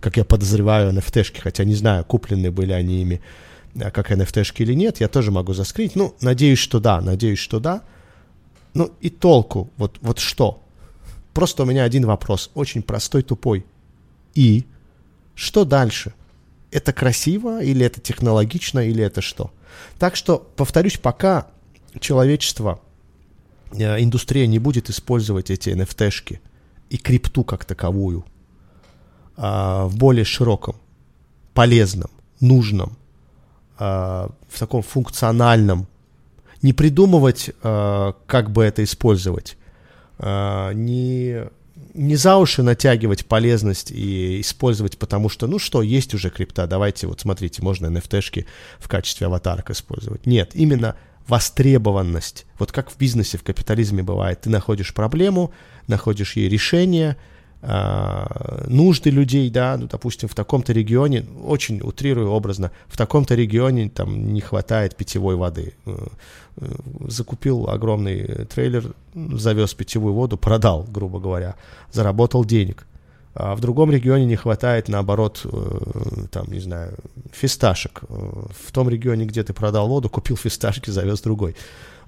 как 0.00 0.16
я 0.16 0.24
подозреваю, 0.24 0.92
NFT-шки, 0.92 1.40
хотя 1.40 1.64
не 1.64 1.74
знаю, 1.74 2.04
куплены 2.04 2.50
были 2.50 2.72
они 2.72 3.02
ими 3.02 3.20
а, 3.80 3.90
как 3.90 4.10
NFT-шки 4.10 4.62
или 4.62 4.74
нет, 4.74 5.00
я 5.00 5.08
тоже 5.08 5.30
могу 5.30 5.52
заскрить. 5.52 5.96
Ну, 5.96 6.14
надеюсь, 6.20 6.58
что 6.58 6.80
да, 6.80 7.00
надеюсь, 7.00 7.38
что 7.38 7.60
да. 7.60 7.82
Ну, 8.74 8.92
и 9.00 9.10
толку, 9.10 9.70
вот, 9.76 9.98
вот 10.00 10.18
что? 10.18 10.62
Просто 11.32 11.62
у 11.62 11.66
меня 11.66 11.84
один 11.84 12.06
вопрос, 12.06 12.50
очень 12.54 12.82
простой, 12.82 13.22
тупой. 13.22 13.64
И 14.34 14.64
что 15.34 15.64
дальше? 15.64 16.12
Это 16.70 16.92
красиво, 16.92 17.62
или 17.62 17.84
это 17.86 18.00
технологично, 18.00 18.80
или 18.80 19.02
это 19.02 19.20
что? 19.20 19.52
Так 19.98 20.16
что, 20.16 20.38
повторюсь, 20.56 20.98
пока 20.98 21.46
человечество 22.00 22.80
Э, 23.72 24.00
индустрия 24.02 24.46
не 24.46 24.58
будет 24.58 24.90
использовать 24.90 25.50
эти 25.50 25.70
NFT-шки 25.70 26.40
и 26.90 26.98
крипту 26.98 27.44
как 27.44 27.64
таковую 27.64 28.24
а, 29.36 29.86
в 29.86 29.96
более 29.96 30.24
широком, 30.24 30.76
полезном, 31.52 32.10
нужном, 32.40 32.96
а, 33.78 34.30
в 34.48 34.58
таком 34.58 34.82
функциональном, 34.82 35.88
не 36.62 36.72
придумывать, 36.72 37.50
а, 37.62 38.14
как 38.26 38.50
бы 38.50 38.62
это 38.62 38.84
использовать, 38.84 39.56
не, 40.18 41.42
не 41.96 42.16
за 42.16 42.36
уши 42.36 42.62
натягивать 42.62 43.26
полезность 43.26 43.90
и 43.90 44.40
использовать, 44.40 44.98
потому 44.98 45.28
что, 45.28 45.46
ну 45.46 45.58
что, 45.58 45.82
есть 45.82 46.14
уже 46.14 46.30
крипта, 46.30 46.66
давайте, 46.66 47.06
вот 47.06 47.20
смотрите, 47.20 47.62
можно 47.62 47.86
NFT-шки 47.86 48.46
в 48.78 48.88
качестве 48.88 49.26
аватарок 49.26 49.70
использовать. 49.70 50.26
Нет, 50.26 50.50
именно 50.54 50.96
востребованность. 51.26 52.46
Вот 52.58 52.72
как 52.72 52.90
в 52.90 52.98
бизнесе, 52.98 53.38
в 53.38 53.42
капитализме 53.42 54.02
бывает. 54.02 54.42
Ты 54.42 54.50
находишь 54.50 54.94
проблему, 54.94 55.52
находишь 55.88 56.36
ей 56.36 56.48
решение, 56.48 57.16
нужды 57.66 59.10
людей, 59.10 59.50
да, 59.50 59.76
ну, 59.76 59.88
допустим, 59.88 60.28
в 60.28 60.34
таком-то 60.34 60.72
регионе, 60.72 61.24
очень 61.44 61.80
утрирую 61.80 62.30
образно, 62.30 62.70
в 62.86 62.96
таком-то 62.96 63.34
регионе 63.34 63.88
там 63.88 64.32
не 64.32 64.40
хватает 64.40 64.94
питьевой 64.96 65.36
воды. 65.36 65.74
Э, 65.84 65.96
э, 66.58 66.66
закупил 67.08 67.68
огромный 67.68 68.46
трейлер, 68.46 68.94
завез 69.14 69.74
питьевую 69.74 70.14
воду, 70.14 70.36
продал, 70.36 70.84
грубо 70.88 71.18
говоря, 71.18 71.56
заработал 71.92 72.44
денег 72.44 72.86
а 73.38 73.54
в 73.54 73.60
другом 73.60 73.90
регионе 73.90 74.24
не 74.24 74.36
хватает, 74.36 74.88
наоборот, 74.88 75.42
э, 75.44 76.26
там, 76.30 76.46
не 76.48 76.58
знаю, 76.58 76.94
фисташек. 77.32 78.00
В 78.08 78.72
том 78.72 78.88
регионе, 78.88 79.26
где 79.26 79.42
ты 79.42 79.52
продал 79.52 79.88
воду, 79.88 80.08
купил 80.08 80.38
фисташки, 80.38 80.88
завез 80.88 81.20
другой. 81.20 81.54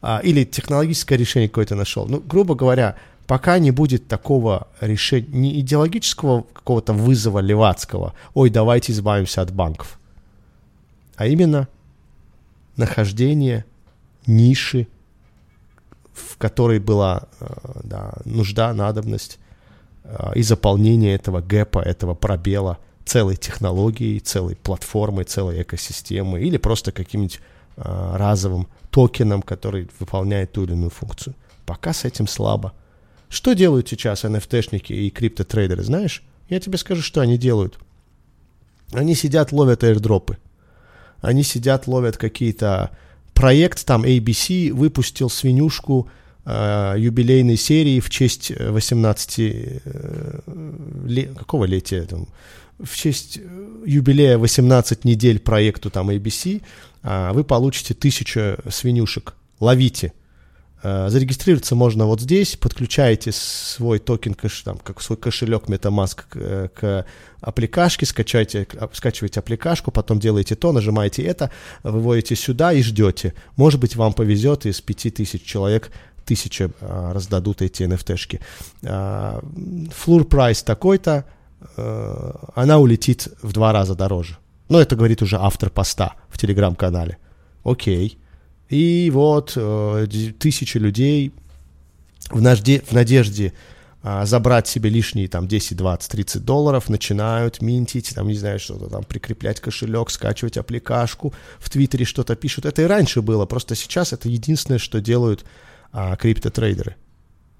А, 0.01 0.21
или 0.25 0.45
технологическое 0.45 1.19
решение 1.19 1.51
какое-то 1.51 1.75
нашел. 1.75 2.07
Ну, 2.07 2.21
грубо 2.21 2.55
говоря, 2.55 2.97
пока 3.29 3.59
не 3.59 3.71
будет 3.71 4.09
такого 4.09 4.69
решения, 4.81 5.29
не 5.29 5.61
идеологического 5.61 6.43
какого-то 6.43 6.95
вызова 6.95 7.41
левацкого, 7.41 8.15
ой, 8.35 8.51
давайте 8.51 8.93
избавимся 8.93 9.43
от 9.43 9.53
банков, 9.53 10.01
а 11.15 11.27
именно 11.27 11.69
нахождение 12.77 13.67
ниши, 14.27 14.89
в 16.15 16.39
которой 16.39 16.81
была 16.81 17.29
э, 17.41 17.47
да, 17.85 18.15
нужда, 18.25 18.73
надобность, 18.73 19.39
а, 20.05 20.33
и 20.35 20.43
заполнение 20.43 21.15
этого 21.15 21.43
гэпа, 21.43 21.81
этого 21.81 22.15
пробела 22.15 22.79
целой 23.05 23.37
технологией, 23.37 24.21
целой 24.21 24.57
платформой, 24.57 25.25
целой 25.25 25.63
экосистемы 25.63 26.41
или 26.41 26.57
просто 26.57 26.93
каким-нибудь 26.93 27.41
э, 27.77 28.17
разовым 28.17 28.69
токеном, 28.91 29.43
который 29.43 29.91
выполняет 30.01 30.53
ту 30.53 30.65
или 30.65 30.73
иную 30.73 30.91
функцию. 30.91 31.35
Пока 31.67 31.93
с 31.93 32.07
этим 32.07 32.27
слабо. 32.27 32.73
Что 33.29 33.55
делают 33.55 33.89
сейчас 33.89 34.25
NFT-шники 34.25 34.93
и 34.93 35.11
криптотрейдеры, 35.11 35.83
знаешь? 35.83 36.23
Я 36.49 36.61
тебе 36.61 36.79
скажу, 36.79 37.03
что 37.03 37.21
они 37.21 37.37
делают. 37.37 37.79
Они 38.93 39.15
сидят, 39.15 39.53
ловят 39.53 39.85
airdropы. 39.85 40.39
Они 41.21 41.43
сидят, 41.43 41.87
ловят 41.87 42.17
какие-то... 42.17 42.91
Проект 43.35 43.87
там 43.87 44.03
ABC 44.05 44.73
выпустил 44.73 45.31
свинюшку 45.31 46.11
э, 46.45 46.95
юбилейной 46.99 47.57
серии 47.57 48.01
в 48.01 48.11
честь 48.11 48.51
18 48.51 49.35
э, 49.39 50.41
ле, 51.07 51.27
какого 51.27 51.65
летия 51.65 52.03
там, 52.03 52.27
в 52.81 52.97
честь 52.97 53.39
юбилея 53.87 54.39
18 54.39 55.05
недель 55.05 55.39
проекту 55.39 55.89
там 55.89 56.11
ABC 56.11 56.63
э, 57.03 57.33
вы 57.33 57.45
получите 57.45 57.95
тысячу 57.95 58.57
свинюшек. 58.69 59.35
Ловите. 59.61 60.13
Э, 60.83 61.09
зарегистрироваться 61.09 61.75
можно 61.75 62.07
вот 62.07 62.21
здесь, 62.21 62.57
подключаете 62.57 63.33
свой 63.33 63.99
токен, 63.99 64.35
кэш, 64.35 64.63
там, 64.63 64.79
как 64.79 65.03
свой 65.03 65.17
кошелек 65.17 65.65
MetaMask 65.65 66.21
к, 66.29 66.69
к 66.69 67.07
аппликашке, 67.41 68.07
скачайте, 68.07 68.67
скачиваете 68.93 69.41
аппликашку, 69.41 69.91
потом 69.91 70.21
делаете 70.21 70.55
то, 70.55 70.73
нажимаете 70.73 71.23
это, 71.23 71.51
выводите 71.83 72.37
сюда 72.37 72.73
и 72.73 72.83
ждете. 72.83 73.35
Может 73.57 73.81
быть, 73.81 73.97
вам 73.97 74.13
повезет, 74.13 74.67
из 74.67 74.81
5000 74.81 75.43
человек 75.45 75.91
тысяча 76.25 76.71
а, 76.81 77.13
раздадут 77.13 77.63
эти 77.63 77.83
NFT-шки. 77.83 78.41
А, 78.85 79.43
флур 79.91 80.27
такой-то, 80.27 81.25
а, 81.77 82.53
она 82.55 82.79
улетит 82.79 83.29
в 83.43 83.53
два 83.53 83.73
раза 83.73 83.95
дороже. 83.95 84.37
Но 84.69 84.81
это 84.81 84.95
говорит 84.95 85.23
уже 85.23 85.39
автор 85.39 85.71
поста 85.71 86.15
в 86.29 86.39
телеграм-канале. 86.39 87.17
Окей. 87.65 88.19
И 88.69 89.11
вот 89.13 89.55
э, 89.57 90.07
тысячи 90.39 90.77
людей 90.79 91.33
в, 92.31 92.41
надежде, 92.41 92.81
в 92.81 92.93
надежде 92.93 93.55
а, 94.01 94.27
забрать 94.27 94.69
себе 94.69 94.91
лишние 94.91 95.29
там 95.29 95.49
10, 95.49 95.77
20, 95.77 96.11
30 96.11 96.45
долларов, 96.45 96.89
начинают 96.89 97.61
минтить, 97.61 98.15
там, 98.15 98.29
не 98.29 98.35
знаю, 98.35 98.61
что-то 98.61 98.89
там, 98.89 99.03
прикреплять 99.03 99.61
кошелек, 99.61 100.11
скачивать 100.11 100.57
аппликашку, 100.57 101.35
в 101.59 101.69
Твиттере 101.69 102.05
что-то 102.05 102.37
пишут. 102.37 102.65
Это 102.65 102.83
и 102.83 102.85
раньше 102.87 103.23
было, 103.23 103.45
просто 103.45 103.75
сейчас 103.75 104.13
это 104.13 104.29
единственное, 104.29 104.79
что 104.79 105.01
делают 105.01 105.45
а, 105.93 106.17
криптотрейдеры. 106.17 106.97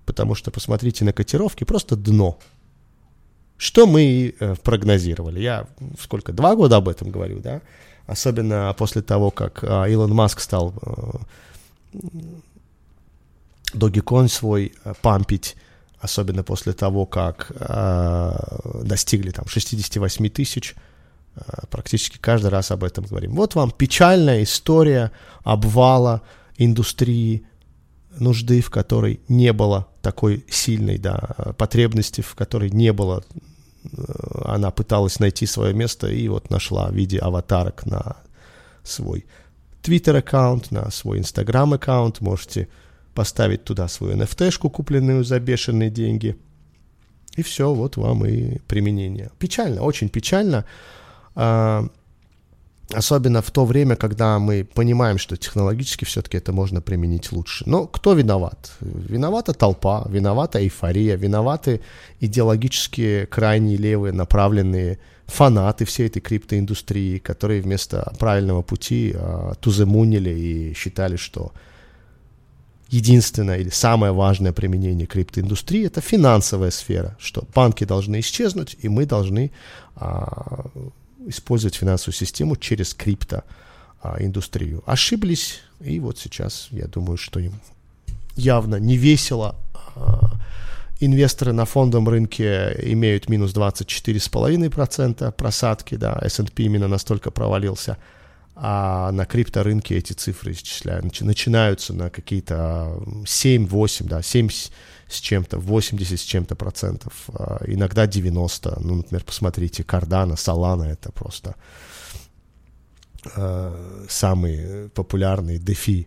Потому 0.07 0.35
что, 0.35 0.51
посмотрите 0.51 1.05
на 1.05 1.13
котировки, 1.13 1.65
просто 1.65 1.97
дно. 1.97 2.39
Что 3.59 3.87
мы 3.87 4.35
э, 4.39 4.55
прогнозировали? 4.63 5.41
Я 5.41 5.67
сколько, 6.01 6.33
два 6.33 6.55
года 6.55 6.77
об 6.77 6.89
этом 6.89 7.11
говорю, 7.11 7.41
да? 7.41 7.61
Особенно 8.09 8.75
после 8.79 9.03
того, 9.03 9.31
как 9.31 9.63
э, 9.63 9.91
Илон 9.91 10.15
Маск 10.15 10.41
стал 10.41 10.73
э, 10.81 11.99
Dogecoin 13.75 14.29
свой 14.29 14.73
э, 14.83 14.95
пампить, 15.03 15.57
особенно 16.01 16.43
после 16.43 16.73
того, 16.73 17.05
как 17.05 17.53
э, 17.55 18.33
достигли 18.83 19.31
там 19.31 19.47
68 19.47 20.31
тысяч, 20.31 20.75
практически 21.71 22.17
каждый 22.17 22.49
раз 22.49 22.71
об 22.71 22.83
этом 22.83 23.05
говорим. 23.05 23.35
Вот 23.35 23.55
вам 23.55 23.71
печальная 23.71 24.43
история 24.43 25.13
обвала 25.45 26.23
индустрии 26.57 27.47
нужды, 28.19 28.63
в 28.63 28.71
которой 28.71 29.21
не 29.29 29.53
было 29.53 29.87
такой 30.01 30.47
сильной 30.49 30.97
да, 30.97 31.19
потребности, 31.59 32.23
в 32.23 32.35
которой 32.35 32.71
не 32.71 32.93
было, 32.93 33.23
она 34.45 34.71
пыталась 34.71 35.21
найти 35.21 35.47
свое 35.47 35.75
место 35.75 36.09
и 36.09 36.29
вот 36.29 36.51
нашла 36.51 36.89
в 36.89 36.95
виде 36.95 37.19
аватарок 37.19 37.87
на 37.87 38.17
свой 38.83 39.27
Twitter 39.83 40.17
аккаунт, 40.17 40.71
на 40.71 40.91
свой 40.91 41.19
Instagram 41.19 41.75
аккаунт, 41.75 42.21
можете 42.21 42.69
поставить 43.15 43.65
туда 43.65 43.89
свою 43.89 44.17
NFT-шку, 44.17 44.71
купленную 44.71 45.25
за 45.25 45.41
бешеные 45.41 45.91
деньги. 45.91 46.37
И 47.37 47.43
все, 47.43 47.73
вот 47.73 47.97
вам 47.97 48.27
и 48.27 48.59
применение. 48.67 49.31
Печально, 49.39 49.83
очень 49.83 50.09
печально. 50.09 50.65
А, 52.95 52.99
особенно 52.99 53.43
в 53.43 53.51
то 53.51 53.65
время, 53.65 53.97
когда 53.97 54.39
мы 54.39 54.65
понимаем, 54.65 55.19
что 55.19 55.37
технологически 55.37 56.05
все-таки 56.05 56.39
это 56.39 56.53
можно 56.53 56.81
применить 56.81 57.33
лучше. 57.33 57.65
Но 57.67 57.87
кто 57.87 58.15
виноват? 58.15 58.73
Виновата 58.81 59.53
толпа, 59.53 60.07
виновата 60.09 60.59
эйфория, 60.59 61.17
виноваты 61.17 61.81
идеологически 62.21 63.27
крайние 63.31 63.77
левые 63.77 64.13
направленные 64.13 64.99
фанаты 65.27 65.85
всей 65.85 66.07
этой 66.07 66.21
криптоиндустрии, 66.21 67.19
которые 67.19 67.61
вместо 67.61 68.13
правильного 68.19 68.63
пути 68.63 69.13
э, 69.15 69.53
туземунили 69.61 70.31
и 70.31 70.75
считали, 70.75 71.17
что 71.17 71.53
единственное 72.89 73.59
или 73.59 73.69
самое 73.69 74.13
важное 74.13 74.53
применение 74.53 75.07
криптоиндустрии 75.07 75.87
это 75.87 76.01
финансовая 76.01 76.71
сфера, 76.71 77.17
что 77.21 77.45
банки 77.55 77.85
должны 77.85 78.21
исчезнуть, 78.21 78.77
и 78.81 78.89
мы 78.89 79.05
должны 79.05 79.51
а, 79.95 80.67
использовать 81.27 81.75
финансовую 81.77 82.15
систему 82.15 82.57
через 82.57 82.95
криптоиндустрию. 82.95 84.83
А, 84.87 84.93
Ошиблись, 84.93 85.61
и 85.81 86.01
вот 86.01 86.19
сейчас 86.19 86.69
я 86.71 86.87
думаю, 86.87 87.17
что 87.17 87.41
им 87.41 87.55
явно 88.37 88.77
не 88.77 88.97
весело. 88.97 89.57
А, 89.97 90.31
инвесторы 91.01 91.53
на 91.53 91.65
фондовом 91.65 92.09
рынке 92.09 92.77
имеют 92.83 93.29
минус 93.29 93.53
24,5% 93.55 95.33
просадки, 95.33 95.97
да, 95.97 96.19
S&P 96.23 96.63
именно 96.65 96.89
настолько 96.89 97.31
провалился– 97.31 97.97
а 98.61 99.13
на 99.13 99.25
крипторынке 99.25 99.97
эти 99.97 100.13
цифры 100.15 100.51
исчисляют, 100.53 101.21
начинаются 101.21 101.95
на 101.95 102.11
какие-то 102.11 103.01
7-8, 103.25 104.09
да, 104.09 104.21
7 104.21 104.49
с 105.09 105.21
чем-то, 105.21 105.59
80 105.59 106.21
с 106.21 106.23
чем-то 106.23 106.55
процентов, 106.55 107.13
а 107.33 107.63
иногда 107.67 108.07
90. 108.07 108.79
Ну, 108.81 108.97
например, 108.97 109.25
посмотрите, 109.25 109.83
Cardano, 109.83 110.35
Solana— 110.35 110.85
это 110.93 111.11
просто 111.13 111.55
э, 113.37 114.05
самые 114.09 114.89
популярные 114.91 115.59
DeFi 115.59 116.07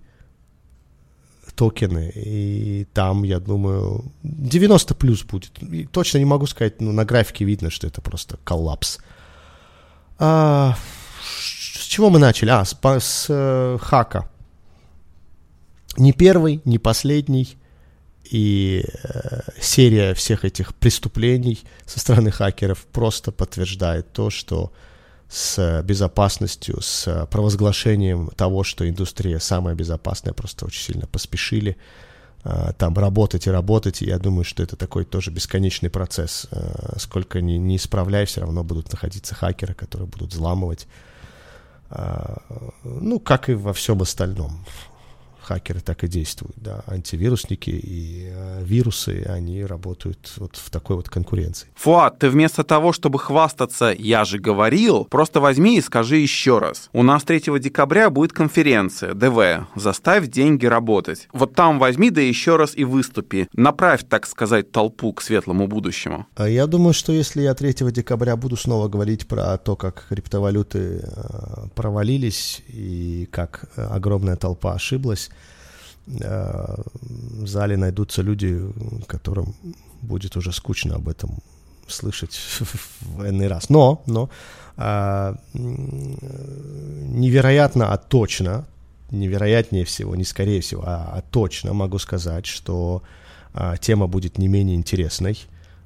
токены, 1.56 2.12
и 2.16 2.88
там, 2.94 3.24
я 3.24 3.40
думаю, 3.40 4.06
90 4.24 4.96
плюс 4.96 5.24
будет. 5.24 5.62
И 5.64 5.86
точно 5.86 6.20
не 6.20 6.26
могу 6.26 6.46
сказать, 6.48 6.82
но 6.82 6.92
на 6.92 7.06
графике 7.06 7.46
видно, 7.46 7.70
что 7.70 7.88
это 7.88 8.02
просто 8.02 8.38
коллапс. 8.44 9.00
А, 10.18 10.76
чего 11.88 12.10
мы 12.10 12.20
начали? 12.20 12.52
А, 12.52 12.64
с, 12.64 12.78
с 13.00 13.26
э, 13.30 13.78
хака. 13.82 14.30
Не 15.98 16.14
первый, 16.14 16.62
не 16.66 16.78
последний. 16.80 17.58
И 18.32 18.86
э, 19.04 19.41
серия 19.60 20.13
всех 20.13 20.46
этих 20.46 20.74
преступлений 20.74 21.60
со 21.86 22.00
стороны 22.00 22.32
хакеров 22.32 22.86
просто 22.86 23.34
подтверждает 23.34 24.13
то, 24.13 24.30
что 24.30 24.72
с 25.28 25.82
безопасностью, 25.84 26.82
с 26.82 27.28
провозглашением 27.30 28.30
того, 28.30 28.63
что 28.63 28.88
индустрия 28.88 29.39
самая 29.39 29.76
безопасная, 29.76 30.34
просто 30.34 30.65
очень 30.65 30.82
сильно 30.82 31.08
поспешили 31.08 31.76
э, 32.46 32.72
там 32.78 32.94
работать 32.94 33.48
и 33.48 33.52
работать. 33.52 34.02
И 34.02 34.06
я 34.06 34.17
думаю, 34.17 34.46
что 34.46 34.63
это 34.63 34.78
такой 34.78 35.04
тоже 35.04 35.30
бесконечный 35.30 35.89
процесс. 35.89 36.48
Э, 36.52 36.94
сколько 37.00 37.41
ни, 37.41 37.54
не 37.54 37.76
исправляй, 37.76 38.26
все 38.26 38.39
равно 38.39 38.63
будут 38.63 38.89
находиться 38.94 39.36
хакеры, 39.36 39.74
которые 39.74 40.08
будут 40.08 40.32
взламывать 40.32 40.88
ну, 42.86 43.20
как 43.20 43.50
и 43.50 43.54
во 43.54 43.74
всем 43.74 44.02
остальном. 44.02 44.65
Хакеры 45.52 45.82
так 45.82 46.06
и 46.06 46.08
действуют, 46.08 46.56
да. 46.56 46.82
Антивирусники 46.88 47.72
и 47.72 48.30
э, 48.32 48.64
вирусы, 48.64 49.26
они 49.28 49.66
работают 49.66 50.32
вот 50.38 50.56
в 50.56 50.70
такой 50.70 50.96
вот 50.96 51.10
конкуренции. 51.10 51.68
Фуат, 51.76 52.20
ты 52.20 52.30
вместо 52.30 52.64
того, 52.64 52.94
чтобы 52.94 53.20
хвастаться 53.20 53.94
«я 53.98 54.24
же 54.24 54.40
говорил», 54.40 55.04
просто 55.04 55.42
возьми 55.42 55.78
и 55.78 55.82
скажи 55.82 56.16
еще 56.18 56.60
раз. 56.60 56.90
У 56.94 57.04
нас 57.04 57.24
3 57.24 57.60
декабря 57.60 58.10
будет 58.10 58.32
конференция 58.32 59.14
ДВ 59.14 59.68
«Заставь 59.76 60.30
деньги 60.30 60.66
работать». 60.66 61.28
Вот 61.34 61.54
там 61.54 61.80
возьми, 61.80 62.12
да 62.12 62.22
еще 62.22 62.56
раз 62.56 62.72
и 62.74 62.86
выступи. 62.86 63.50
Направь, 63.52 64.06
так 64.08 64.28
сказать, 64.28 64.72
толпу 64.72 65.12
к 65.12 65.22
светлому 65.22 65.68
будущему. 65.68 66.28
А 66.36 66.48
я 66.48 66.66
думаю, 66.66 66.94
что 66.94 67.12
если 67.12 67.42
я 67.42 67.54
3 67.54 67.92
декабря 67.92 68.38
буду 68.38 68.56
снова 68.56 68.88
говорить 68.88 69.28
про 69.28 69.58
то, 69.58 69.76
как 69.76 70.06
криптовалюты 70.08 71.02
э, 71.04 71.68
провалились 71.76 72.62
и 72.70 73.28
как 73.32 73.66
э, 73.76 73.84
огромная 73.84 74.38
толпа 74.38 74.76
ошиблась, 74.76 75.30
в 76.19 77.47
зале 77.47 77.78
найдутся 77.78 78.21
люди, 78.21 78.60
которым 79.08 79.56
будет 80.02 80.36
уже 80.36 80.51
скучно 80.51 80.95
об 80.95 81.07
этом 81.07 81.39
слышать 81.88 82.39
в 83.01 83.24
энный 83.24 83.47
раз. 83.47 83.70
Но, 83.70 84.03
но 84.05 84.30
а, 84.78 85.36
невероятно, 87.14 87.93
а 87.93 87.97
точно, 87.97 88.66
невероятнее 89.12 89.86
всего, 89.86 90.16
не 90.16 90.24
скорее 90.24 90.62
всего, 90.62 90.84
а, 90.86 91.12
а 91.16 91.22
точно 91.22 91.74
могу 91.74 91.99
сказать, 91.99 92.45
что 92.45 93.03
а, 93.53 93.78
тема 93.78 94.07
будет 94.07 94.38
не 94.38 94.47
менее 94.47 94.76
интересной, 94.76 95.38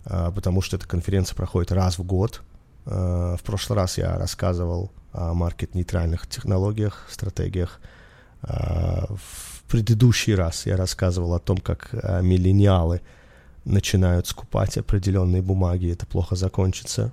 а, 0.05 0.31
потому 0.31 0.61
что 0.61 0.77
эта 0.77 0.87
конференция 0.87 1.35
проходит 1.35 1.71
раз 1.71 1.97
в 1.97 2.03
год. 2.03 2.41
А, 2.85 3.35
в 3.37 3.43
прошлый 3.43 3.77
раз 3.77 3.97
я 3.97 4.17
рассказывал 4.17 4.91
о 5.11 5.33
маркет-нейтральных 5.33 6.27
технологиях, 6.27 7.07
стратегиях. 7.09 7.79
А, 8.41 9.07
в 9.07 9.54
предыдущий 9.67 10.35
раз 10.35 10.65
я 10.65 10.77
рассказывал 10.77 11.33
о 11.33 11.39
том, 11.39 11.57
как 11.57 11.89
э, 11.91 12.21
миллениалы 12.21 13.01
начинают 13.65 14.27
скупать 14.27 14.77
определенные 14.77 15.41
бумаги, 15.41 15.91
это 15.91 16.05
плохо 16.05 16.35
закончится. 16.35 17.11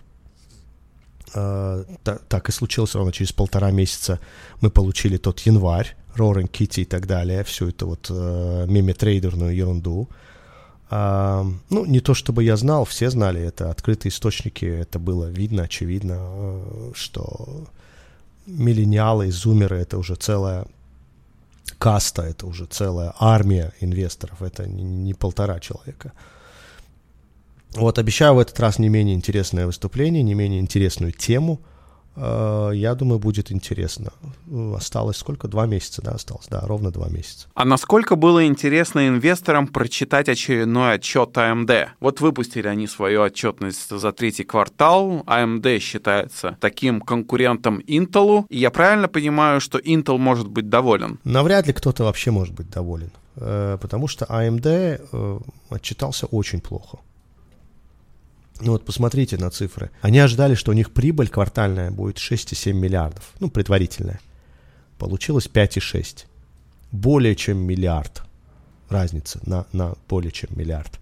Э, 1.34 1.84
так, 2.03 2.48
и 2.48 2.53
случилось 2.53 2.94
ровно 2.94 3.12
через 3.12 3.32
полтора 3.32 3.70
месяца 3.70 4.20
мы 4.61 4.70
получили 4.70 5.16
тот 5.16 5.40
январь, 5.40 5.96
Roaring 6.14 6.50
Kitty 6.50 6.82
и 6.82 6.84
так 6.84 7.07
далее, 7.07 7.42
всю 7.44 7.68
эту 7.68 7.86
вот 7.88 8.07
э, 8.11 8.66
меме-трейдерную 8.68 9.55
ерунду. 9.55 10.09
А, 10.90 11.46
ну, 11.70 11.86
не 11.86 12.00
то 12.00 12.12
чтобы 12.12 12.44
я 12.44 12.55
знал, 12.59 12.84
все 12.84 13.09
знали, 13.09 13.40
это 13.40 13.70
открытые 13.70 14.11
источники, 14.11 14.66
это 14.66 14.98
было 14.98 15.30
видно, 15.30 15.62
очевидно, 15.62 16.61
что 16.92 17.66
миллениалы 18.44 19.28
и 19.28 19.30
зумеры 19.30 19.78
это 19.78 19.96
уже 19.96 20.16
целая 20.16 20.66
каста, 21.83 22.22
это 22.22 22.47
уже 22.47 22.66
целая 22.66 23.12
армия 23.18 23.72
инвесторов, 23.80 24.41
это 24.41 24.68
не, 24.68 25.14
полтора 25.14 25.59
человека. 25.59 26.12
Вот 27.74 27.99
обещаю 27.99 28.35
в 28.35 28.39
этот 28.39 28.61
раз 28.61 28.78
не 28.78 28.89
менее 28.89 29.16
интересное 29.16 29.66
выступление, 29.66 30.22
не 30.22 30.35
менее 30.35 30.61
интересную 30.61 31.12
тему– 31.12 31.61
я 32.16 32.94
думаю, 32.94 33.18
будет 33.18 33.50
интересно. 33.50 34.12
Осталось 34.76 35.16
сколько? 35.16 35.48
Два 35.48 35.66
месяца, 35.66 36.02
да, 36.02 36.12
осталось? 36.12 36.46
Да, 36.48 36.60
ровно 36.60 36.90
два 36.90 37.08
месяца. 37.08 37.48
А 37.54 37.64
насколько 37.64 38.16
было 38.16 38.46
интересно 38.46 39.08
инвесторам 39.08 39.66
прочитать 39.66 40.28
очередной 40.28 40.94
отчет 40.94 41.30
AMD? 41.36 41.70
А 41.70 41.88
вот 42.00 42.20
выпустили 42.20 42.68
они 42.68 42.86
свою 42.86 43.22
отчетность 43.22 43.88
за 43.88 44.12
третий 44.12 44.44
квартал. 44.44 45.22
AMD 45.26 45.76
а 45.76 45.80
считается 45.80 46.56
таким 46.60 47.00
конкурентом 47.00 47.78
Intel. 47.80 48.44
И 48.48 48.58
я 48.58 48.70
правильно 48.70 49.08
понимаю, 49.08 49.60
что 49.60 49.78
Intel 49.78 50.18
может 50.18 50.48
быть 50.48 50.68
доволен? 50.68 51.18
Навряд 51.24 51.66
ли 51.66 51.72
кто-то 51.72 52.04
вообще 52.04 52.30
может 52.30 52.54
быть 52.54 52.70
доволен. 52.70 53.10
Э, 53.36 53.78
потому 53.80 54.08
что 54.08 54.24
AMD 54.26 54.66
э, 55.12 55.38
отчитался 55.70 56.26
очень 56.26 56.60
плохо. 56.60 56.98
Ну 58.64 58.72
вот 58.72 58.84
посмотрите 58.84 59.36
на 59.38 59.50
цифры. 59.50 59.90
Они 60.02 60.20
ожидали, 60.20 60.54
что 60.54 60.70
у 60.70 60.74
них 60.74 60.92
прибыль 60.92 61.28
квартальная 61.28 61.90
будет 61.90 62.18
6,7 62.18 62.72
миллиардов. 62.72 63.32
Ну, 63.40 63.50
предварительная. 63.50 64.20
Получилось 64.98 65.48
5,6. 65.52 66.26
Более 66.92 67.34
чем 67.34 67.58
миллиард. 67.58 68.22
Разница 68.88 69.40
на, 69.46 69.66
на 69.72 69.94
более 70.08 70.30
чем 70.30 70.50
миллиард. 70.54 71.00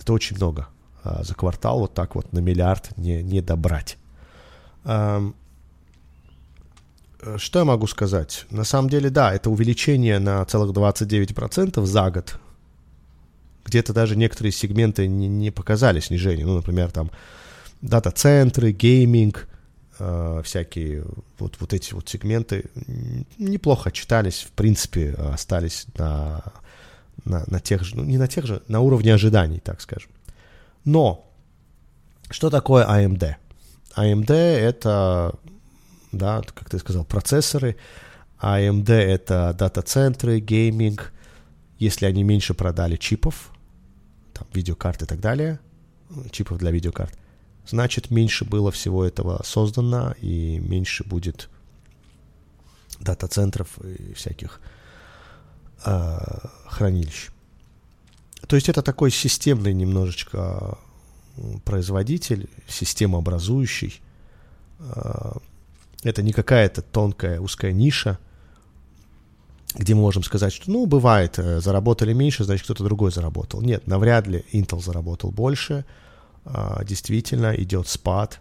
Это 0.00 0.14
очень 0.14 0.36
много. 0.36 0.68
А 1.04 1.22
за 1.22 1.34
квартал 1.34 1.80
вот 1.80 1.92
так 1.92 2.14
вот 2.14 2.32
на 2.32 2.38
миллиард 2.38 2.96
не, 2.96 3.22
не 3.22 3.42
добрать. 3.42 3.98
А, 4.84 5.22
что 7.36 7.58
я 7.58 7.64
могу 7.66 7.86
сказать? 7.88 8.46
На 8.50 8.64
самом 8.64 8.88
деле, 8.88 9.10
да, 9.10 9.34
это 9.34 9.50
увеличение 9.50 10.18
на 10.18 10.42
целых 10.46 10.74
29% 10.74 11.84
за 11.84 12.10
год 12.10 12.38
где-то 13.66 13.92
даже 13.92 14.16
некоторые 14.16 14.52
сегменты 14.52 15.06
не, 15.06 15.28
не 15.28 15.50
показали 15.50 16.00
снижение. 16.00 16.46
Ну, 16.46 16.56
например, 16.56 16.90
там 16.90 17.10
дата-центры, 17.82 18.72
гейминг, 18.72 19.48
э, 19.98 20.42
всякие 20.44 21.04
вот, 21.38 21.56
вот 21.58 21.72
эти 21.72 21.92
вот 21.92 22.08
сегменты 22.08 22.66
неплохо 23.38 23.90
читались, 23.90 24.42
в 24.42 24.52
принципе, 24.52 25.12
остались 25.12 25.86
на, 25.96 26.42
на, 27.24 27.44
на 27.46 27.60
тех 27.60 27.82
же, 27.82 27.96
ну, 27.96 28.04
не 28.04 28.18
на 28.18 28.28
тех 28.28 28.46
же, 28.46 28.62
на 28.68 28.80
уровне 28.80 29.12
ожиданий, 29.12 29.60
так 29.60 29.80
скажем. 29.80 30.10
Но 30.84 31.28
что 32.30 32.50
такое 32.50 32.86
AMD? 32.86 33.34
AMD 33.96 34.32
это, 34.32 35.34
да, 36.12 36.42
как 36.54 36.70
ты 36.70 36.78
сказал, 36.78 37.04
процессоры, 37.04 37.76
AMD 38.40 38.90
это 38.90 39.54
дата-центры, 39.58 40.40
гейминг, 40.40 41.12
если 41.78 42.06
они 42.06 42.22
меньше 42.22 42.54
продали 42.54 42.96
чипов, 42.96 43.50
там, 44.36 44.46
видеокарт 44.52 45.02
и 45.02 45.06
так 45.06 45.20
далее, 45.20 45.58
чипов 46.30 46.58
для 46.58 46.70
видеокарт, 46.70 47.16
значит, 47.66 48.10
меньше 48.10 48.44
было 48.44 48.70
всего 48.70 49.04
этого 49.04 49.42
создано 49.44 50.14
и 50.20 50.58
меньше 50.58 51.04
будет 51.04 51.48
дата-центров 53.00 53.78
и 53.84 54.14
всяких 54.14 54.60
э, 55.84 56.18
хранилищ. 56.66 57.28
То 58.46 58.56
есть 58.56 58.68
это 58.68 58.82
такой 58.82 59.10
системный 59.10 59.74
немножечко 59.74 60.78
производитель, 61.64 62.48
системообразующий. 62.68 64.00
Э, 64.78 65.32
это 66.02 66.22
не 66.22 66.32
какая-то 66.32 66.82
тонкая 66.82 67.40
узкая 67.40 67.72
ниша, 67.72 68.18
где 69.78 69.94
мы 69.94 70.00
можем 70.00 70.22
сказать, 70.22 70.52
что, 70.52 70.70
ну, 70.70 70.86
бывает, 70.86 71.38
э, 71.38 71.60
заработали 71.60 72.12
меньше, 72.12 72.44
значит, 72.44 72.64
кто-то 72.64 72.84
другой 72.84 73.10
заработал. 73.12 73.60
Нет, 73.62 73.86
навряд 73.86 74.26
ли 74.26 74.44
Intel 74.52 74.82
заработал 74.82 75.30
больше. 75.30 75.84
А, 76.44 76.82
действительно, 76.84 77.54
идет 77.56 77.88
спад 77.88 78.40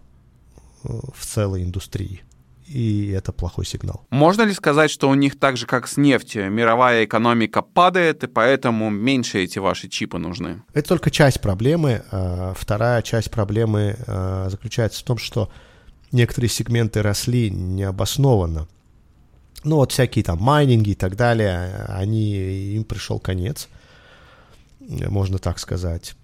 э, 0.84 0.90
в 1.14 1.26
целой 1.26 1.64
индустрии. 1.64 2.22
И 2.68 3.10
это 3.10 3.32
плохой 3.32 3.66
сигнал. 3.66 4.06
Можно 4.10 4.44
ли 4.44 4.54
сказать, 4.54 4.90
что 4.90 5.10
у 5.10 5.14
них 5.14 5.40
так 5.40 5.56
же, 5.56 5.68
как 5.68 5.88
с 5.88 5.98
нефтью, 5.98 6.50
мировая 6.52 7.06
экономика 7.06 7.62
падает, 7.62 8.24
и 8.24 8.28
поэтому 8.28 8.90
меньше 8.90 9.44
эти 9.44 9.60
ваши 9.60 9.88
чипы 9.88 10.18
нужны? 10.18 10.64
Это 10.74 10.90
только 10.90 11.12
часть 11.12 11.42
проблемы. 11.42 12.04
А, 12.12 12.54
вторая 12.56 13.02
часть 13.02 13.30
проблемы 13.30 13.98
а, 14.08 14.50
заключается 14.50 15.02
в 15.02 15.04
том, 15.04 15.18
что 15.18 15.50
некоторые 16.12 16.50
сегменты 16.50 17.02
росли 17.02 17.50
необоснованно 17.50 18.68
ну 19.64 19.78
вот 19.78 19.92
всякие 19.92 20.24
там 20.24 20.40
майнинги 20.40 20.92
и 20.92 20.96
так 20.96 21.16
далее, 21.16 21.86
они, 21.88 22.36
им 22.76 22.84
пришел 22.84 23.20
конец, 23.20 23.68
можно 24.80 25.38
так 25.40 25.60
сказать. 25.60 26.16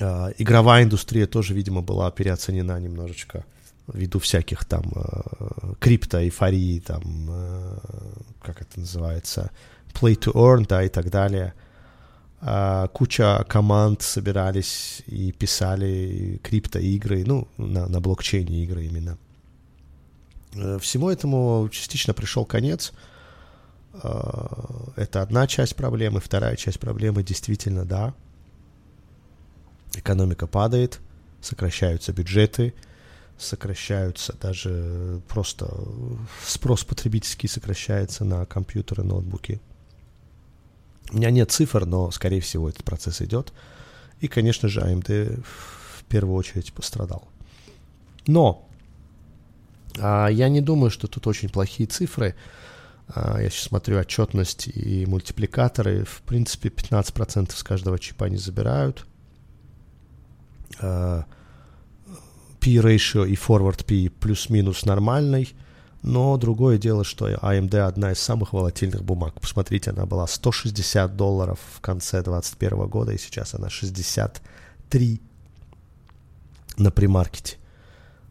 А, 0.00 0.30
игровая 0.38 0.84
индустрия 0.84 1.26
тоже, 1.26 1.54
видимо, 1.54 1.82
была 1.82 2.10
переоценена 2.10 2.78
немножечко 2.80 3.44
ввиду 3.92 4.18
всяких 4.18 4.64
там 4.64 4.84
э, 4.94 5.74
крипто, 5.78 6.22
эйфории, 6.22 6.80
там, 6.80 7.02
э, 7.28 7.78
как 8.40 8.62
это 8.62 8.80
называется, 8.80 9.50
play 9.92 10.18
to 10.18 10.32
earn, 10.32 10.66
да, 10.66 10.82
и 10.82 10.88
так 10.88 11.10
далее. 11.10 11.54
А, 12.40 12.88
куча 12.88 13.44
команд 13.48 14.02
собирались 14.02 15.02
и 15.06 15.32
писали 15.32 16.40
крипто-игры, 16.42 17.24
ну, 17.26 17.48
на, 17.56 17.86
на 17.88 18.00
блокчейне 18.00 18.64
игры 18.64 18.84
именно. 18.84 19.18
Э, 20.54 20.78
всему 20.80 21.10
этому 21.10 21.68
частично 21.70 22.14
пришел 22.14 22.44
конец. 22.44 22.92
Э, 24.02 24.46
это 24.96 25.22
одна 25.22 25.46
часть 25.46 25.76
проблемы. 25.76 26.20
Вторая 26.20 26.56
часть 26.56 26.80
проблемы 26.80 27.22
действительно, 27.22 27.84
да, 27.84 28.14
экономика 29.94 30.46
падает, 30.46 31.00
сокращаются 31.40 32.12
бюджеты, 32.12 32.74
сокращаются 33.38 34.36
даже 34.40 35.20
просто 35.28 35.68
спрос 36.46 36.84
потребительский 36.84 37.48
сокращается 37.48 38.24
на 38.24 38.46
компьютеры, 38.46 39.02
ноутбуки. 39.02 39.60
У 41.10 41.16
меня 41.16 41.30
нет 41.30 41.50
цифр, 41.50 41.84
но, 41.84 42.10
скорее 42.10 42.40
всего, 42.40 42.68
этот 42.68 42.84
процесс 42.84 43.20
идет. 43.20 43.52
И, 44.20 44.28
конечно 44.28 44.68
же, 44.68 44.80
AMD 44.80 45.42
в 45.42 46.04
первую 46.04 46.36
очередь 46.36 46.72
пострадал. 46.72 47.28
Но 48.26 48.63
а, 49.98 50.28
я 50.28 50.48
не 50.48 50.60
думаю, 50.60 50.90
что 50.90 51.06
тут 51.06 51.26
очень 51.26 51.48
плохие 51.48 51.88
цифры. 51.88 52.34
А, 53.08 53.40
я 53.40 53.50
сейчас 53.50 53.64
смотрю 53.64 53.98
отчетность 53.98 54.68
и 54.68 55.06
мультипликаторы. 55.06 56.04
В 56.04 56.22
принципе, 56.22 56.68
15% 56.68 57.54
с 57.54 57.62
каждого 57.62 57.98
чипа 57.98 58.26
они 58.26 58.36
забирают. 58.36 59.06
А, 60.80 61.24
P-ratio 62.60 63.28
и 63.28 63.34
forward 63.34 63.84
P 63.84 64.10
плюс-минус 64.10 64.84
нормальный. 64.84 65.54
Но 66.02 66.36
другое 66.36 66.76
дело, 66.76 67.02
что 67.02 67.30
AMD 67.30 67.78
одна 67.78 68.12
из 68.12 68.18
самых 68.18 68.52
волатильных 68.52 69.02
бумаг. 69.02 69.40
Посмотрите, 69.40 69.90
она 69.90 70.04
была 70.04 70.26
160 70.26 71.16
долларов 71.16 71.58
в 71.74 71.80
конце 71.80 72.22
2021 72.22 72.88
года, 72.88 73.12
и 73.12 73.18
сейчас 73.18 73.54
она 73.54 73.70
63 73.70 75.20
на 76.76 76.90
примаркете. 76.90 77.56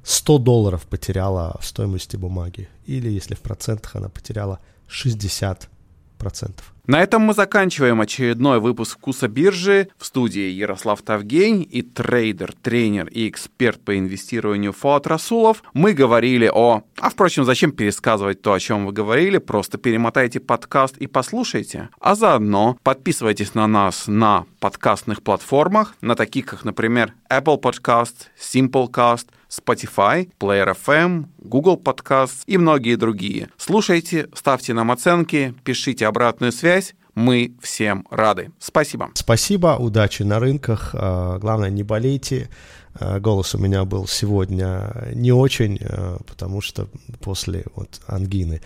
100 0.03 0.37
долларов 0.39 0.85
потеряла 0.87 1.57
в 1.59 1.65
стоимости 1.65 2.15
бумаги. 2.15 2.69
Или, 2.85 3.09
если 3.09 3.35
в 3.35 3.39
процентах, 3.39 3.95
она 3.95 4.09
потеряла 4.09 4.59
60 4.87 5.69
процентов. 6.17 6.73
На 6.85 7.01
этом 7.01 7.21
мы 7.21 7.33
заканчиваем 7.33 8.01
очередной 8.01 8.59
выпуск 8.59 8.97
«Вкуса 8.97 9.29
биржи». 9.29 9.87
В 9.97 10.05
студии 10.05 10.49
Ярослав 10.49 11.01
Тавгень 11.01 11.65
и 11.69 11.81
трейдер, 11.81 12.53
тренер 12.61 13.07
и 13.07 13.29
эксперт 13.29 13.79
по 13.79 13.97
инвестированию 13.97 14.73
Фуат 14.73 15.07
Расулов. 15.07 15.63
Мы 15.73 15.93
говорили 15.93 16.51
о... 16.53 16.83
А, 16.99 17.09
впрочем, 17.09 17.45
зачем 17.45 17.71
пересказывать 17.71 18.41
то, 18.41 18.51
о 18.51 18.59
чем 18.59 18.85
вы 18.85 18.91
говорили? 18.91 19.37
Просто 19.37 19.77
перемотайте 19.77 20.41
подкаст 20.41 20.97
и 20.97 21.07
послушайте. 21.07 21.87
А 22.01 22.15
заодно 22.15 22.77
подписывайтесь 22.83 23.53
на 23.53 23.65
нас 23.67 24.07
на 24.07 24.45
подкастных 24.59 25.23
платформах, 25.23 25.95
на 26.01 26.15
таких, 26.15 26.45
как, 26.47 26.65
например, 26.65 27.13
Apple 27.29 27.61
Podcast, 27.61 28.27
Simplecast, 28.37 29.27
Spotify, 29.53 30.29
Player 30.39 30.75
FM, 30.75 31.25
Google 31.37 31.77
Podcasts 31.77 32.43
и 32.47 32.57
многие 32.57 32.95
другие. 32.95 33.49
Слушайте, 33.57 34.27
ставьте 34.33 34.73
нам 34.73 34.91
оценки, 34.91 35.53
пишите 35.63 36.07
обратную 36.07 36.51
связь, 36.51 36.73
связь. 36.73 36.95
Мы 37.15 37.53
всем 37.61 38.07
рады. 38.09 38.51
Спасибо. 38.57 39.11
Спасибо, 39.13 39.75
удачи 39.79 40.23
на 40.23 40.39
рынках. 40.39 40.91
А, 40.93 41.37
главное, 41.37 41.69
не 41.69 41.83
болейте. 41.83 42.49
А, 42.95 43.19
голос 43.19 43.53
у 43.53 43.59
меня 43.59 43.85
был 43.85 44.07
сегодня 44.07 45.11
не 45.13 45.31
очень, 45.31 45.77
а, 45.81 46.17
потому 46.25 46.61
что 46.61 46.87
после 47.19 47.65
вот 47.75 48.01
ангины. 48.07 48.61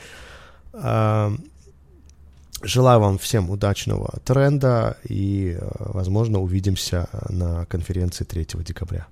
Желаю 2.64 3.00
вам 3.00 3.18
всем 3.18 3.50
удачного 3.50 4.20
тренда 4.26 4.98
и, 5.04 5.58
возможно, 5.80 6.40
увидимся 6.40 7.08
на 7.30 7.66
конференции 7.66 8.26
3 8.26 8.64
декабря. 8.64 9.08